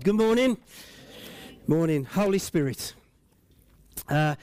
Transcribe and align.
God. 0.00 0.04
Good 0.04 0.14
morning. 0.14 0.56
Morning. 1.66 2.04
Holy 2.04 2.38
Spirit. 2.38 2.94
Uh, 4.08 4.34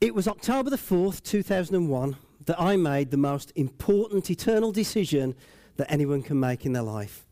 it 0.00 0.14
was 0.14 0.26
October 0.26 0.70
the 0.70 0.76
4th, 0.76 1.22
2001, 1.22 2.16
that 2.46 2.58
I 2.58 2.76
made 2.76 3.10
the 3.10 3.18
most 3.18 3.52
important 3.56 4.30
eternal 4.30 4.72
decision 4.72 5.34
that 5.76 5.90
anyone 5.90 6.22
can 6.22 6.40
make 6.40 6.64
in 6.64 6.72
their 6.72 6.82
life. 6.82 7.26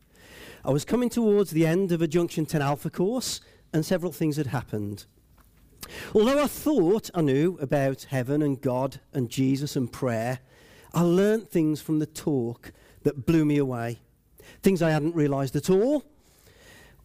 I 0.63 0.69
was 0.69 0.85
coming 0.85 1.09
towards 1.09 1.49
the 1.49 1.65
end 1.65 1.91
of 1.91 2.03
a 2.03 2.07
Junction 2.07 2.45
10 2.45 2.61
Alpha 2.61 2.91
course, 2.91 3.41
and 3.73 3.83
several 3.83 4.11
things 4.11 4.37
had 4.37 4.47
happened. 4.47 5.05
Although 6.13 6.43
I 6.43 6.47
thought 6.47 7.09
I 7.15 7.21
knew 7.21 7.57
about 7.59 8.03
heaven 8.03 8.43
and 8.43 8.61
God 8.61 8.99
and 9.11 9.29
Jesus 9.29 9.75
and 9.75 9.91
prayer, 9.91 10.39
I 10.93 11.01
learnt 11.01 11.49
things 11.49 11.81
from 11.81 11.97
the 11.97 12.05
talk 12.05 12.73
that 13.03 13.25
blew 13.25 13.43
me 13.43 13.57
away. 13.57 13.99
Things 14.61 14.83
I 14.83 14.91
hadn't 14.91 15.15
realised 15.15 15.55
at 15.55 15.69
all, 15.71 16.03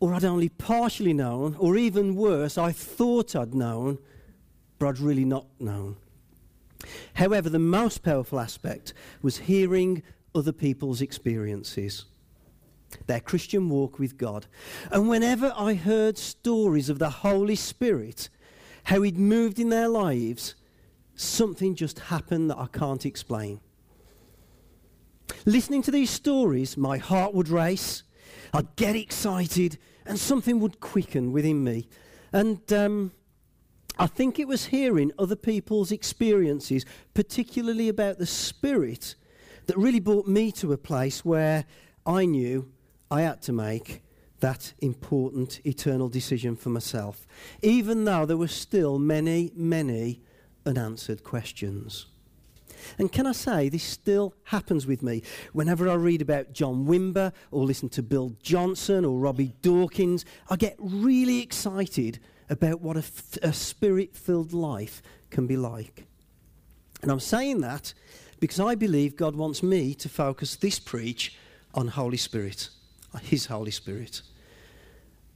or 0.00 0.14
I'd 0.14 0.24
only 0.24 0.48
partially 0.48 1.12
known, 1.12 1.56
or 1.58 1.76
even 1.76 2.14
worse, 2.14 2.58
I 2.58 2.72
thought 2.72 3.34
I'd 3.34 3.54
known, 3.54 3.98
but 4.78 4.88
I'd 4.88 4.98
really 4.98 5.24
not 5.24 5.46
known. 5.58 5.96
However, 7.14 7.48
the 7.48 7.58
most 7.58 8.02
powerful 8.02 8.38
aspect 8.40 8.92
was 9.22 9.38
hearing 9.38 10.02
other 10.34 10.52
people's 10.52 11.00
experiences, 11.00 12.04
their 13.06 13.20
Christian 13.20 13.68
walk 13.70 13.98
with 13.98 14.18
God. 14.18 14.46
And 14.90 15.08
whenever 15.08 15.52
I 15.56 15.74
heard 15.74 16.18
stories 16.18 16.88
of 16.88 16.98
the 16.98 17.10
Holy 17.10 17.56
Spirit, 17.56 18.28
how 18.84 19.02
He'd 19.02 19.18
moved 19.18 19.58
in 19.58 19.70
their 19.70 19.88
lives, 19.88 20.54
something 21.14 21.74
just 21.74 21.98
happened 22.00 22.50
that 22.50 22.58
I 22.58 22.66
can't 22.66 23.06
explain. 23.06 23.60
Listening 25.46 25.82
to 25.82 25.90
these 25.90 26.10
stories, 26.10 26.76
my 26.76 26.98
heart 26.98 27.32
would 27.34 27.48
race, 27.48 28.02
I'd 28.54 28.76
get 28.76 28.94
excited, 28.94 29.78
and 30.06 30.16
something 30.16 30.60
would 30.60 30.78
quicken 30.78 31.32
within 31.32 31.64
me. 31.64 31.88
And 32.32 32.72
um, 32.72 33.10
I 33.98 34.06
think 34.06 34.38
it 34.38 34.46
was 34.46 34.66
hearing 34.66 35.10
other 35.18 35.34
people's 35.34 35.90
experiences, 35.90 36.86
particularly 37.14 37.88
about 37.88 38.18
the 38.18 38.26
Spirit, 38.26 39.16
that 39.66 39.76
really 39.76 39.98
brought 39.98 40.28
me 40.28 40.52
to 40.52 40.72
a 40.72 40.78
place 40.78 41.24
where 41.24 41.64
I 42.06 42.26
knew 42.26 42.70
I 43.10 43.22
had 43.22 43.42
to 43.42 43.52
make 43.52 44.02
that 44.38 44.72
important 44.78 45.60
eternal 45.66 46.08
decision 46.08 46.54
for 46.54 46.68
myself, 46.68 47.26
even 47.60 48.04
though 48.04 48.24
there 48.24 48.36
were 48.36 48.46
still 48.46 49.00
many, 49.00 49.50
many 49.56 50.20
unanswered 50.64 51.24
questions. 51.24 52.06
And 52.98 53.10
can 53.10 53.26
I 53.26 53.32
say, 53.32 53.68
this 53.68 53.82
still 53.82 54.34
happens 54.44 54.86
with 54.86 55.02
me. 55.02 55.22
Whenever 55.52 55.88
I 55.88 55.94
read 55.94 56.22
about 56.22 56.52
John 56.52 56.86
Wimber 56.86 57.32
or 57.50 57.64
listen 57.64 57.88
to 57.90 58.02
Bill 58.02 58.36
Johnson 58.42 59.04
or 59.04 59.18
Robby 59.18 59.54
Dawkins, 59.62 60.24
I 60.48 60.56
get 60.56 60.76
really 60.78 61.40
excited 61.40 62.20
about 62.50 62.80
what 62.80 62.96
a, 62.96 63.00
f- 63.00 63.38
a 63.42 63.52
spirit 63.52 64.16
filled 64.16 64.52
life 64.52 65.02
can 65.30 65.46
be 65.46 65.56
like. 65.56 66.06
And 67.02 67.10
I'm 67.10 67.20
saying 67.20 67.60
that 67.60 67.94
because 68.40 68.60
I 68.60 68.74
believe 68.74 69.16
God 69.16 69.36
wants 69.36 69.62
me 69.62 69.94
to 69.94 70.08
focus 70.08 70.56
this 70.56 70.78
preach 70.78 71.36
on 71.74 71.88
Holy 71.88 72.16
Spirit, 72.16 72.68
His 73.22 73.46
Holy 73.46 73.70
Spirit. 73.70 74.22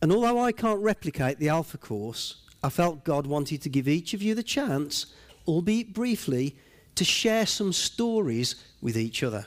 And 0.00 0.12
although 0.12 0.41
I 0.41 0.52
can't 0.52 0.80
replicate 0.80 1.38
the 1.38 1.48
Alpha 1.48 1.78
course, 1.78 2.42
I 2.62 2.69
felt 2.69 3.04
God 3.04 3.26
wanted 3.26 3.62
to 3.62 3.69
give 3.69 3.88
each 3.88 4.14
of 4.14 4.22
you 4.22 4.34
the 4.34 4.42
chance, 4.42 5.06
albeit 5.46 5.92
briefly, 5.92 6.56
to 6.98 7.04
share 7.04 7.46
some 7.46 7.72
stories 7.72 8.56
with 8.82 8.98
each 8.98 9.22
other. 9.22 9.46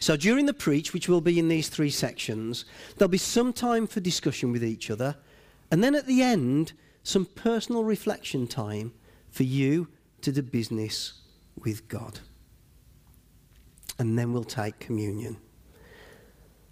So 0.00 0.16
during 0.16 0.46
the 0.46 0.54
preach, 0.54 0.92
which 0.92 1.08
will 1.08 1.20
be 1.20 1.38
in 1.38 1.46
these 1.48 1.68
three 1.68 1.90
sections, 1.90 2.64
there'll 2.96 3.08
be 3.08 3.18
some 3.18 3.52
time 3.52 3.86
for 3.86 4.00
discussion 4.00 4.50
with 4.50 4.64
each 4.64 4.90
other, 4.90 5.16
and 5.70 5.82
then 5.82 5.94
at 5.94 6.06
the 6.06 6.22
end, 6.22 6.72
some 7.04 7.24
personal 7.24 7.84
reflection 7.84 8.48
time 8.48 8.92
for 9.30 9.44
you 9.44 9.86
to 10.22 10.32
do 10.32 10.42
business 10.42 11.20
with 11.62 11.86
God. 11.86 12.18
And 14.00 14.18
then 14.18 14.32
we'll 14.32 14.42
take 14.42 14.80
communion. 14.80 15.36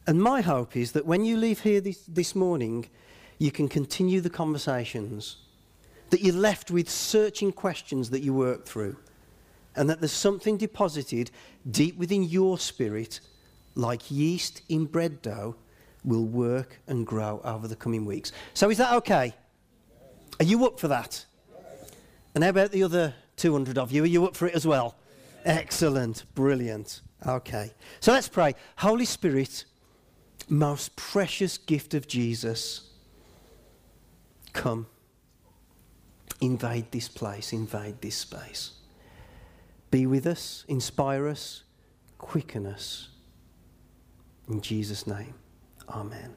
And 0.09 0.21
my 0.21 0.41
hope 0.41 0.77
is 0.77 0.91
that 0.93 1.07
when 1.07 1.25
you 1.25 1.37
leave 1.37 1.61
here 1.61 1.81
this, 1.81 2.03
this 2.09 2.35
morning, 2.35 2.89
you 3.39 3.53
can 3.53 3.69
continue 3.69 4.21
the 4.21 4.31
conversations, 4.31 5.37
that 6.11 6.21
you're 6.21 6.35
left 6.35 6.73
with 6.73 6.91
searching 6.91 7.53
questions 7.53 8.11
that 8.11 8.23
you 8.23 8.35
work 8.35 8.67
through 8.67 8.97
and 9.77 9.89
that 9.89 10.01
there's 10.01 10.13
something 10.13 10.57
deposited 10.57 11.31
deep 11.71 11.97
within 11.97 12.23
your 12.23 12.59
spirit, 12.59 13.21
like 13.75 14.11
yeast 14.11 14.63
in 14.69 14.85
bread 14.85 15.23
dough, 15.23 15.57
will 16.05 16.25
work 16.25 16.79
and 16.87 17.07
grow 17.07 17.41
over 17.45 17.69
the 17.69 17.77
coming 17.77 18.05
weeks. 18.05 18.33
So, 18.55 18.71
is 18.71 18.79
that 18.79 18.93
okay? 18.95 19.35
Are 20.41 20.45
you 20.45 20.67
up 20.67 20.81
for 20.81 20.89
that? 20.89 21.25
And 22.35 22.43
how 22.43 22.51
about 22.51 22.71
the 22.71 22.83
other 22.83 23.15
200 23.37 23.79
of 23.79 23.93
you? 23.93 24.03
Are 24.03 24.07
you 24.07 24.27
up 24.27 24.37
for 24.37 24.47
it 24.47 24.55
as 24.55 24.67
well? 24.67 24.97
Excellent, 25.45 26.25
brilliant. 26.35 27.01
Okay. 27.27 27.73
So 28.01 28.13
let's 28.13 28.29
pray. 28.29 28.55
Holy 28.77 29.05
Spirit, 29.05 29.65
most 30.49 30.97
precious 30.97 31.59
gift 31.59 31.95
of 31.95 32.07
Jesus, 32.09 32.91
come. 34.53 34.87
Invade 36.41 36.91
this 36.91 37.09
place, 37.09 37.53
invade 37.53 38.01
this 38.01 38.17
space. 38.17 38.73
Be 39.93 40.07
with 40.07 40.27
us, 40.27 40.65
inspire 40.69 41.29
us, 41.29 41.65
quicken 42.17 42.67
us. 42.67 43.11
In 44.49 44.63
Jesus' 44.63 45.07
name, 45.07 45.35
Amen. 45.89 46.35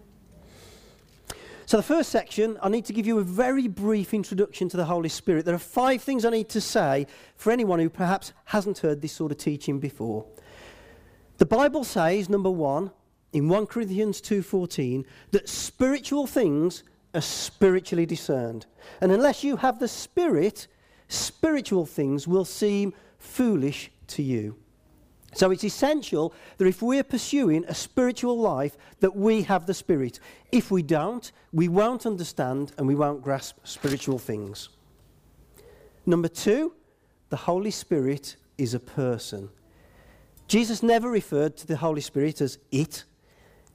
So, 1.66 1.78
the 1.78 1.84
first 1.84 2.10
section, 2.12 2.60
I 2.62 2.68
need 2.68 2.86
to 2.86 2.94
give 2.94 3.08
you 3.08 3.18
a 3.18 3.24
very 3.24 3.68
brief 3.68 4.14
introduction 4.14 4.68
to 4.70 4.78
the 4.78 4.86
Holy 4.86 5.10
Spirit. 5.10 5.46
There 5.46 5.56
are 5.56 5.58
five 5.58 6.04
things 6.04 6.26
I 6.26 6.30
need 6.30 6.50
to 6.50 6.62
say 6.62 7.08
for 7.38 7.52
anyone 7.52 7.80
who 7.80 7.90
perhaps 7.90 8.34
hasn't 8.44 8.80
heard 8.80 9.02
this 9.02 9.14
sort 9.14 9.32
of 9.32 9.38
teaching 9.38 9.80
before. 9.80 10.26
The 11.38 11.46
Bible 11.46 11.86
says, 11.86 12.30
number 12.30 12.52
one, 12.52 12.92
in 13.32 13.48
1 13.48 13.68
Corinthians 13.68 14.20
2:14, 14.22 15.06
that 15.32 15.48
spiritual 15.48 16.28
things 16.28 16.84
are 17.14 17.22
spiritually 17.22 18.06
discerned. 18.06 18.66
And 19.00 19.14
unless 19.14 19.46
you 19.46 19.56
have 19.56 19.80
the 19.80 19.88
Spirit, 19.88 20.68
spiritual 21.08 21.86
things 21.86 22.28
will 22.28 22.46
seem 22.46 22.94
foolish 23.26 23.92
to 24.08 24.24
you. 24.24 24.56
So 25.34 25.52
it's 25.52 25.66
essential 25.66 26.34
that 26.58 26.66
if 26.66 26.82
we're 26.82 27.04
pursuing 27.04 27.66
a 27.68 27.76
spiritual 27.76 28.40
life, 28.40 28.78
that 29.02 29.16
we 29.16 29.42
have 29.44 29.66
the 29.66 29.74
Spirit. 29.74 30.22
If 30.52 30.72
we 30.72 30.82
don't, 30.82 31.30
we 31.52 31.68
won't 31.68 32.06
understand 32.06 32.72
and 32.78 32.88
we 32.88 32.96
won't 32.96 33.22
grasp 33.22 33.58
spiritual 33.66 34.18
things. 34.18 34.70
Number 36.06 36.30
two, 36.30 36.74
the 37.30 37.36
Holy 37.36 37.72
Spirit 37.72 38.38
is 38.58 38.74
a 38.74 38.80
person. 38.80 39.50
Jesus 40.48 40.82
never 40.82 41.10
referred 41.10 41.58
to 41.58 41.68
the 41.68 41.78
Holy 41.78 42.02
Spirit 42.02 42.40
as 42.40 42.58
it. 42.72 43.04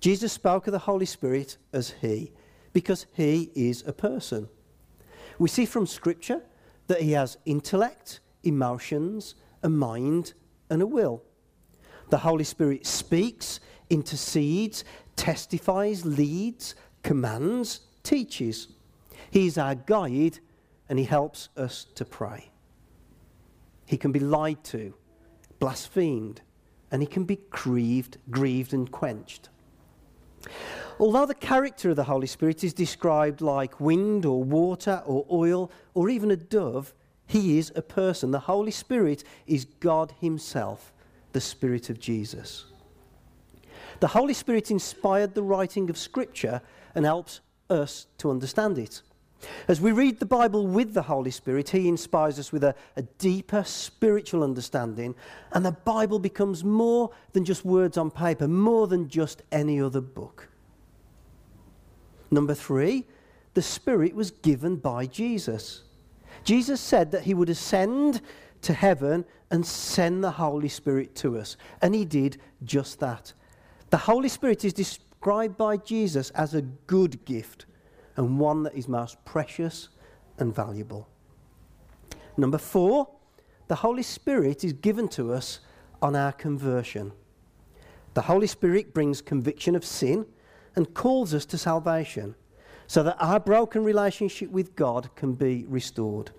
Jesus 0.00 0.32
spoke 0.32 0.66
of 0.66 0.72
the 0.72 0.78
Holy 0.78 1.04
Spirit 1.04 1.58
as 1.74 1.90
He, 2.00 2.32
because 2.72 3.04
He 3.12 3.50
is 3.54 3.84
a 3.86 3.92
person. 3.92 4.48
We 5.38 5.48
see 5.50 5.66
from 5.66 5.86
Scripture 5.86 6.40
that 6.86 7.02
He 7.02 7.12
has 7.12 7.36
intellect, 7.44 8.20
emotions, 8.42 9.34
a 9.62 9.68
mind, 9.68 10.32
and 10.68 10.82
a 10.82 10.86
will. 10.86 11.22
The 12.10 12.18
Holy 12.18 12.44
Spirit 12.44 12.86
speaks, 12.86 13.60
intercedes, 13.88 14.84
testifies, 15.16 16.04
leads, 16.04 16.74
commands, 17.02 17.80
teaches. 18.02 18.68
He's 19.30 19.58
our 19.58 19.74
guide 19.74 20.38
and 20.88 20.98
he 20.98 21.04
helps 21.04 21.48
us 21.56 21.86
to 21.94 22.04
pray. 22.04 22.50
He 23.86 23.96
can 23.96 24.12
be 24.12 24.20
lied 24.20 24.62
to, 24.64 24.94
blasphemed, 25.58 26.40
and 26.90 27.02
he 27.02 27.06
can 27.06 27.24
be 27.24 27.38
grieved, 27.50 28.18
grieved 28.30 28.72
and 28.72 28.90
quenched. 28.90 29.48
Although 30.98 31.26
the 31.26 31.34
character 31.34 31.90
of 31.90 31.96
the 31.96 32.04
Holy 32.04 32.26
Spirit 32.26 32.64
is 32.64 32.74
described 32.74 33.40
like 33.40 33.80
wind 33.80 34.26
or 34.26 34.42
water 34.42 35.02
or 35.06 35.24
oil 35.30 35.70
or 35.94 36.08
even 36.08 36.30
a 36.30 36.36
dove, 36.36 36.92
he 37.30 37.58
is 37.58 37.70
a 37.76 37.82
person. 37.82 38.32
The 38.32 38.40
Holy 38.40 38.72
Spirit 38.72 39.22
is 39.46 39.64
God 39.64 40.12
Himself, 40.20 40.92
the 41.30 41.40
Spirit 41.40 41.88
of 41.88 42.00
Jesus. 42.00 42.64
The 44.00 44.08
Holy 44.08 44.34
Spirit 44.34 44.72
inspired 44.72 45.36
the 45.36 45.42
writing 45.44 45.88
of 45.90 45.96
Scripture 45.96 46.60
and 46.92 47.04
helps 47.04 47.38
us 47.68 48.08
to 48.18 48.32
understand 48.32 48.78
it. 48.78 49.02
As 49.68 49.80
we 49.80 49.92
read 49.92 50.18
the 50.18 50.26
Bible 50.26 50.66
with 50.66 50.92
the 50.92 51.02
Holy 51.02 51.30
Spirit, 51.30 51.68
He 51.68 51.86
inspires 51.86 52.36
us 52.40 52.50
with 52.50 52.64
a, 52.64 52.74
a, 52.96 53.02
deeper 53.02 53.62
spiritual 53.62 54.42
understanding, 54.42 55.14
and 55.52 55.64
the 55.64 55.70
Bible 55.70 56.18
becomes 56.18 56.64
more 56.64 57.12
than 57.32 57.44
just 57.44 57.64
words 57.64 57.96
on 57.96 58.10
paper, 58.10 58.48
more 58.48 58.88
than 58.88 59.08
just 59.08 59.42
any 59.52 59.80
other 59.80 60.00
book. 60.00 60.48
Number 62.28 62.54
three, 62.54 63.06
the 63.54 63.62
Spirit 63.62 64.16
was 64.16 64.32
given 64.32 64.74
by 64.74 65.06
Jesus. 65.06 65.84
Jesus 66.44 66.80
said 66.80 67.10
that 67.12 67.22
he 67.22 67.34
would 67.34 67.50
ascend 67.50 68.20
to 68.62 68.72
heaven 68.72 69.24
and 69.50 69.66
send 69.66 70.22
the 70.22 70.30
Holy 70.30 70.68
Spirit 70.68 71.14
to 71.16 71.38
us. 71.38 71.56
And 71.82 71.94
he 71.94 72.04
did 72.04 72.40
just 72.64 73.00
that. 73.00 73.32
The 73.90 73.96
Holy 73.96 74.28
Spirit 74.28 74.64
is 74.64 74.72
described 74.72 75.56
by 75.56 75.76
Jesus 75.76 76.30
as 76.30 76.54
a 76.54 76.62
good 76.62 77.24
gift 77.24 77.66
and 78.16 78.38
one 78.38 78.62
that 78.62 78.74
is 78.74 78.88
most 78.88 79.22
precious 79.24 79.88
and 80.38 80.54
valuable. 80.54 81.08
Number 82.36 82.58
four, 82.58 83.08
the 83.68 83.76
Holy 83.76 84.02
Spirit 84.02 84.64
is 84.64 84.72
given 84.72 85.08
to 85.08 85.32
us 85.32 85.60
on 86.02 86.16
our 86.16 86.32
conversion. 86.32 87.12
The 88.14 88.22
Holy 88.22 88.46
Spirit 88.46 88.92
brings 88.94 89.20
conviction 89.20 89.74
of 89.74 89.84
sin 89.84 90.26
and 90.76 90.92
calls 90.94 91.34
us 91.34 91.44
to 91.46 91.58
salvation 91.58 92.34
so 92.90 93.04
that 93.04 93.16
our 93.20 93.38
broken 93.38 93.84
relationship 93.84 94.50
with 94.50 94.74
God 94.74 95.10
can 95.14 95.34
be 95.34 95.64
restored. 95.68 96.32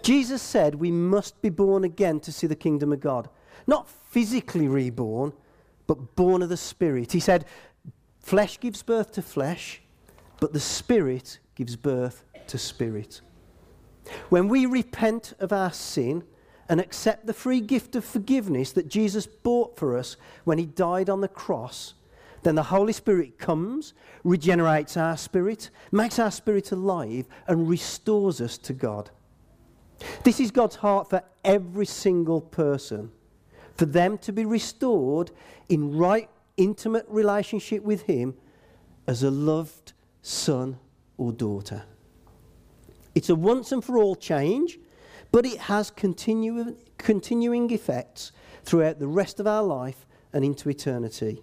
Jesus 0.00 0.40
said 0.40 0.76
we 0.76 0.90
must 0.90 1.42
be 1.42 1.50
born 1.50 1.84
again 1.84 2.18
to 2.20 2.32
see 2.32 2.46
the 2.46 2.56
kingdom 2.56 2.94
of 2.94 3.00
God. 3.00 3.28
Not 3.66 3.90
physically 3.90 4.68
reborn, 4.68 5.34
but 5.86 6.16
born 6.16 6.40
of 6.40 6.48
the 6.48 6.56
Spirit. 6.56 7.12
He 7.12 7.20
said, 7.20 7.44
Flesh 8.20 8.58
gives 8.58 8.82
birth 8.82 9.12
to 9.12 9.20
flesh, 9.20 9.82
but 10.40 10.54
the 10.54 10.60
Spirit 10.60 11.40
gives 11.56 11.76
birth 11.76 12.24
to 12.46 12.56
spirit. 12.56 13.20
When 14.30 14.48
we 14.48 14.64
repent 14.64 15.34
of 15.40 15.52
our 15.52 15.74
sin 15.74 16.24
and 16.70 16.80
accept 16.80 17.26
the 17.26 17.34
free 17.34 17.60
gift 17.60 17.94
of 17.94 18.04
forgiveness 18.06 18.72
that 18.72 18.88
Jesus 18.88 19.26
bought 19.26 19.76
for 19.76 19.94
us 19.94 20.16
when 20.44 20.56
he 20.56 20.64
died 20.64 21.10
on 21.10 21.20
the 21.20 21.28
cross, 21.28 21.92
then 22.42 22.54
the 22.54 22.62
Holy 22.62 22.92
Spirit 22.92 23.38
comes, 23.38 23.94
regenerates 24.24 24.96
our 24.96 25.16
spirit, 25.16 25.70
makes 25.90 26.18
our 26.18 26.30
spirit 26.30 26.72
alive, 26.72 27.26
and 27.46 27.68
restores 27.68 28.40
us 28.40 28.58
to 28.58 28.72
God. 28.72 29.10
This 30.24 30.38
is 30.40 30.50
God's 30.50 30.76
heart 30.76 31.10
for 31.10 31.22
every 31.44 31.86
single 31.86 32.40
person, 32.40 33.10
for 33.74 33.86
them 33.86 34.18
to 34.18 34.32
be 34.32 34.44
restored 34.44 35.30
in 35.68 35.96
right, 35.96 36.28
intimate 36.56 37.06
relationship 37.08 37.82
with 37.82 38.02
Him 38.02 38.34
as 39.06 39.22
a 39.22 39.30
loved 39.30 39.92
son 40.22 40.78
or 41.16 41.32
daughter. 41.32 41.84
It's 43.14 43.30
a 43.30 43.34
once 43.34 43.72
and 43.72 43.84
for 43.84 43.98
all 43.98 44.14
change, 44.14 44.78
but 45.32 45.44
it 45.44 45.58
has 45.58 45.90
continu- 45.90 46.76
continuing 46.98 47.70
effects 47.70 48.32
throughout 48.64 48.98
the 48.98 49.08
rest 49.08 49.40
of 49.40 49.46
our 49.46 49.62
life 49.62 50.06
and 50.32 50.44
into 50.44 50.68
eternity. 50.68 51.42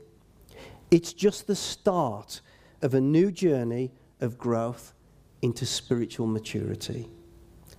It's 0.91 1.13
just 1.13 1.47
the 1.47 1.55
start 1.55 2.41
of 2.81 2.93
a 2.93 3.01
new 3.01 3.31
journey 3.31 3.91
of 4.21 4.37
growth 4.37 4.93
into 5.41 5.65
spiritual 5.65 6.27
maturity. 6.27 7.09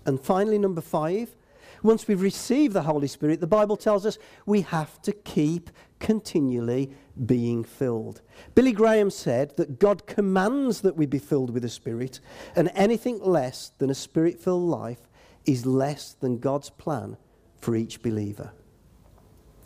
And 0.04 0.20
finally, 0.20 0.58
number 0.58 0.80
five, 0.80 1.34
once 1.82 2.08
we've 2.08 2.22
received 2.22 2.74
the 2.74 2.82
Holy 2.82 3.06
Spirit, 3.06 3.40
the 3.40 3.46
Bible 3.46 3.76
tells 3.76 4.06
us 4.06 4.18
we 4.44 4.62
have 4.62 5.00
to 5.02 5.12
keep 5.12 5.70
continually 5.98 6.90
being 7.26 7.64
filled. 7.64 8.22
Billy 8.54 8.72
Graham 8.72 9.10
said 9.10 9.56
that 9.56 9.78
God 9.78 10.06
commands 10.06 10.80
that 10.82 10.96
we 10.96 11.06
be 11.06 11.18
filled 11.18 11.50
with 11.50 11.62
the 11.62 11.68
Spirit, 11.68 12.20
and 12.54 12.70
anything 12.74 13.20
less 13.22 13.72
than 13.78 13.90
a 13.90 13.94
spirit 13.94 14.40
filled 14.40 14.68
life 14.68 15.08
is 15.44 15.64
less 15.64 16.12
than 16.12 16.38
God's 16.38 16.70
plan 16.70 17.16
for 17.58 17.76
each 17.76 18.02
believer. 18.02 18.52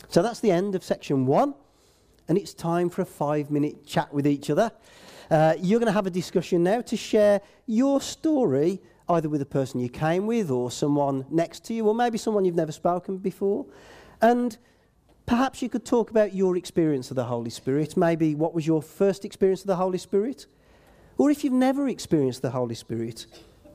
So 0.09 0.21
that's 0.21 0.39
the 0.39 0.51
end 0.51 0.75
of 0.75 0.83
section 0.83 1.25
one, 1.25 1.55
and 2.27 2.37
it's 2.37 2.53
time 2.53 2.89
for 2.89 3.01
a 3.01 3.05
five 3.05 3.51
minute 3.51 3.85
chat 3.85 4.13
with 4.13 4.27
each 4.27 4.49
other. 4.49 4.71
Uh, 5.29 5.55
you're 5.59 5.79
going 5.79 5.87
to 5.87 5.93
have 5.93 6.07
a 6.07 6.11
discussion 6.11 6.63
now 6.63 6.81
to 6.81 6.97
share 6.97 7.41
your 7.65 8.01
story 8.01 8.81
either 9.09 9.29
with 9.29 9.39
the 9.39 9.45
person 9.45 9.79
you 9.79 9.89
came 9.89 10.25
with 10.25 10.49
or 10.49 10.71
someone 10.71 11.25
next 11.29 11.65
to 11.65 11.73
you, 11.73 11.87
or 11.87 11.95
maybe 11.95 12.17
someone 12.17 12.45
you've 12.45 12.55
never 12.55 12.71
spoken 12.71 13.17
before. 13.17 13.65
And 14.21 14.57
perhaps 15.25 15.61
you 15.61 15.69
could 15.69 15.85
talk 15.85 16.11
about 16.11 16.33
your 16.33 16.57
experience 16.57 17.09
of 17.11 17.15
the 17.15 17.25
Holy 17.25 17.49
Spirit. 17.49 17.97
Maybe 17.97 18.35
what 18.35 18.53
was 18.53 18.65
your 18.67 18.81
first 18.81 19.25
experience 19.25 19.61
of 19.61 19.67
the 19.67 19.75
Holy 19.75 19.97
Spirit? 19.97 20.45
Or 21.17 21.29
if 21.29 21.43
you've 21.43 21.53
never 21.53 21.87
experienced 21.87 22.41
the 22.41 22.51
Holy 22.51 22.75
Spirit, 22.75 23.25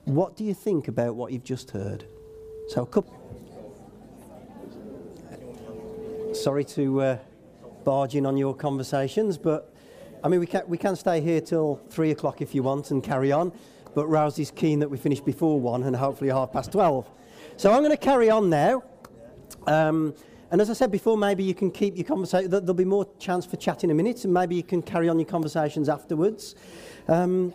what 0.04 0.36
do 0.36 0.44
you 0.44 0.54
think 0.54 0.88
about 0.88 1.14
what 1.14 1.32
you've 1.32 1.44
just 1.44 1.70
heard? 1.70 2.04
So, 2.68 2.82
a 2.82 2.86
couple. 2.86 3.14
Sorry 6.32 6.64
to 6.64 7.00
uh, 7.00 7.18
barge 7.86 8.14
in 8.14 8.26
on 8.26 8.36
your 8.36 8.54
conversations, 8.54 9.38
but 9.38 9.74
I 10.22 10.28
mean, 10.28 10.40
we 10.40 10.46
can, 10.46 10.62
we 10.66 10.76
can 10.76 10.94
stay 10.94 11.22
here 11.22 11.40
till 11.40 11.80
three 11.88 12.10
o'clock 12.10 12.42
if 12.42 12.54
you 12.54 12.62
want 12.62 12.90
and 12.90 13.02
carry 13.02 13.32
on 13.32 13.52
but 13.96 14.08
Rousey's 14.08 14.50
keen 14.50 14.80
that 14.80 14.90
we 14.90 14.98
finish 14.98 15.20
before 15.20 15.58
one 15.58 15.82
and 15.84 15.96
hopefully 15.96 16.28
half 16.28 16.52
past 16.52 16.70
12. 16.70 17.10
So 17.56 17.72
I'm 17.72 17.78
going 17.78 17.92
to 17.92 17.96
carry 17.96 18.28
on 18.28 18.50
now. 18.50 18.84
Um, 19.66 20.14
and 20.50 20.60
as 20.60 20.68
I 20.68 20.74
said 20.74 20.92
before, 20.92 21.16
maybe 21.16 21.42
you 21.42 21.54
can 21.54 21.70
keep 21.70 21.96
your 21.96 22.04
conversation. 22.04 22.50
There'll 22.50 22.74
be 22.74 22.84
more 22.84 23.08
chance 23.18 23.46
for 23.46 23.56
chat 23.56 23.84
in 23.84 23.90
a 23.90 23.94
minute, 23.94 24.22
and 24.24 24.34
maybe 24.34 24.54
you 24.54 24.62
can 24.62 24.82
carry 24.82 25.08
on 25.08 25.18
your 25.18 25.26
conversations 25.26 25.88
afterwards. 25.88 26.56
Um, 27.08 27.54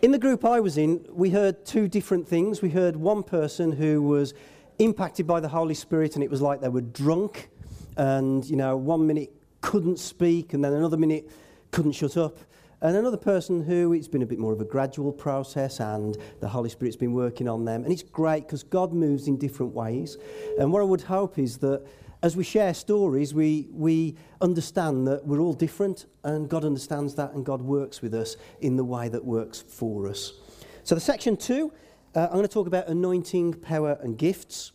in 0.00 0.12
the 0.12 0.18
group 0.18 0.44
I 0.44 0.60
was 0.60 0.78
in, 0.78 1.04
we 1.10 1.30
heard 1.30 1.66
two 1.66 1.88
different 1.88 2.28
things. 2.28 2.62
We 2.62 2.70
heard 2.70 2.94
one 2.94 3.24
person 3.24 3.72
who 3.72 4.00
was 4.00 4.32
impacted 4.78 5.26
by 5.26 5.40
the 5.40 5.48
Holy 5.48 5.74
Spirit, 5.74 6.14
and 6.14 6.22
it 6.22 6.30
was 6.30 6.40
like 6.40 6.60
they 6.60 6.68
were 6.68 6.82
drunk, 6.82 7.48
and 7.96 8.44
you 8.44 8.54
know, 8.54 8.76
one 8.76 9.08
minute 9.08 9.32
couldn't 9.64 9.98
speak, 9.98 10.52
and 10.52 10.62
then 10.62 10.74
another 10.74 10.98
minute 10.98 11.30
couldn't 11.70 11.92
shut 11.92 12.18
up. 12.18 12.36
And 12.82 12.94
another 12.98 13.16
person 13.16 13.64
who 13.64 13.94
it's 13.94 14.08
been 14.08 14.20
a 14.20 14.26
bit 14.26 14.38
more 14.38 14.52
of 14.52 14.60
a 14.60 14.64
gradual 14.64 15.10
process 15.10 15.80
and 15.80 16.18
the 16.40 16.48
Holy 16.48 16.68
Spirit's 16.68 16.96
been 16.96 17.14
working 17.14 17.48
on 17.48 17.64
them. 17.64 17.82
And 17.82 17.90
it's 17.90 18.02
great 18.02 18.46
because 18.46 18.62
God 18.62 18.92
moves 18.92 19.26
in 19.26 19.38
different 19.38 19.72
ways. 19.72 20.18
And 20.58 20.70
what 20.70 20.82
I 20.82 20.84
would 20.84 21.00
hope 21.00 21.38
is 21.38 21.56
that 21.58 21.82
as 22.22 22.36
we 22.36 22.44
share 22.44 22.74
stories, 22.74 23.32
we, 23.32 23.68
we 23.72 24.16
understand 24.42 25.08
that 25.08 25.26
we're 25.26 25.40
all 25.40 25.54
different 25.54 26.04
and 26.24 26.46
God 26.46 26.66
understands 26.66 27.14
that 27.14 27.32
and 27.32 27.42
God 27.42 27.62
works 27.62 28.02
with 28.02 28.12
us 28.12 28.36
in 28.60 28.76
the 28.76 28.84
way 28.84 29.08
that 29.08 29.24
works 29.24 29.62
for 29.62 30.06
us. 30.06 30.34
So, 30.82 30.94
the 30.94 31.00
section 31.00 31.38
two, 31.38 31.72
uh, 32.14 32.26
I'm 32.26 32.32
going 32.32 32.42
to 32.42 32.48
talk 32.48 32.66
about 32.66 32.88
anointing, 32.88 33.54
power, 33.54 33.96
and 34.02 34.18
gifts. 34.18 34.72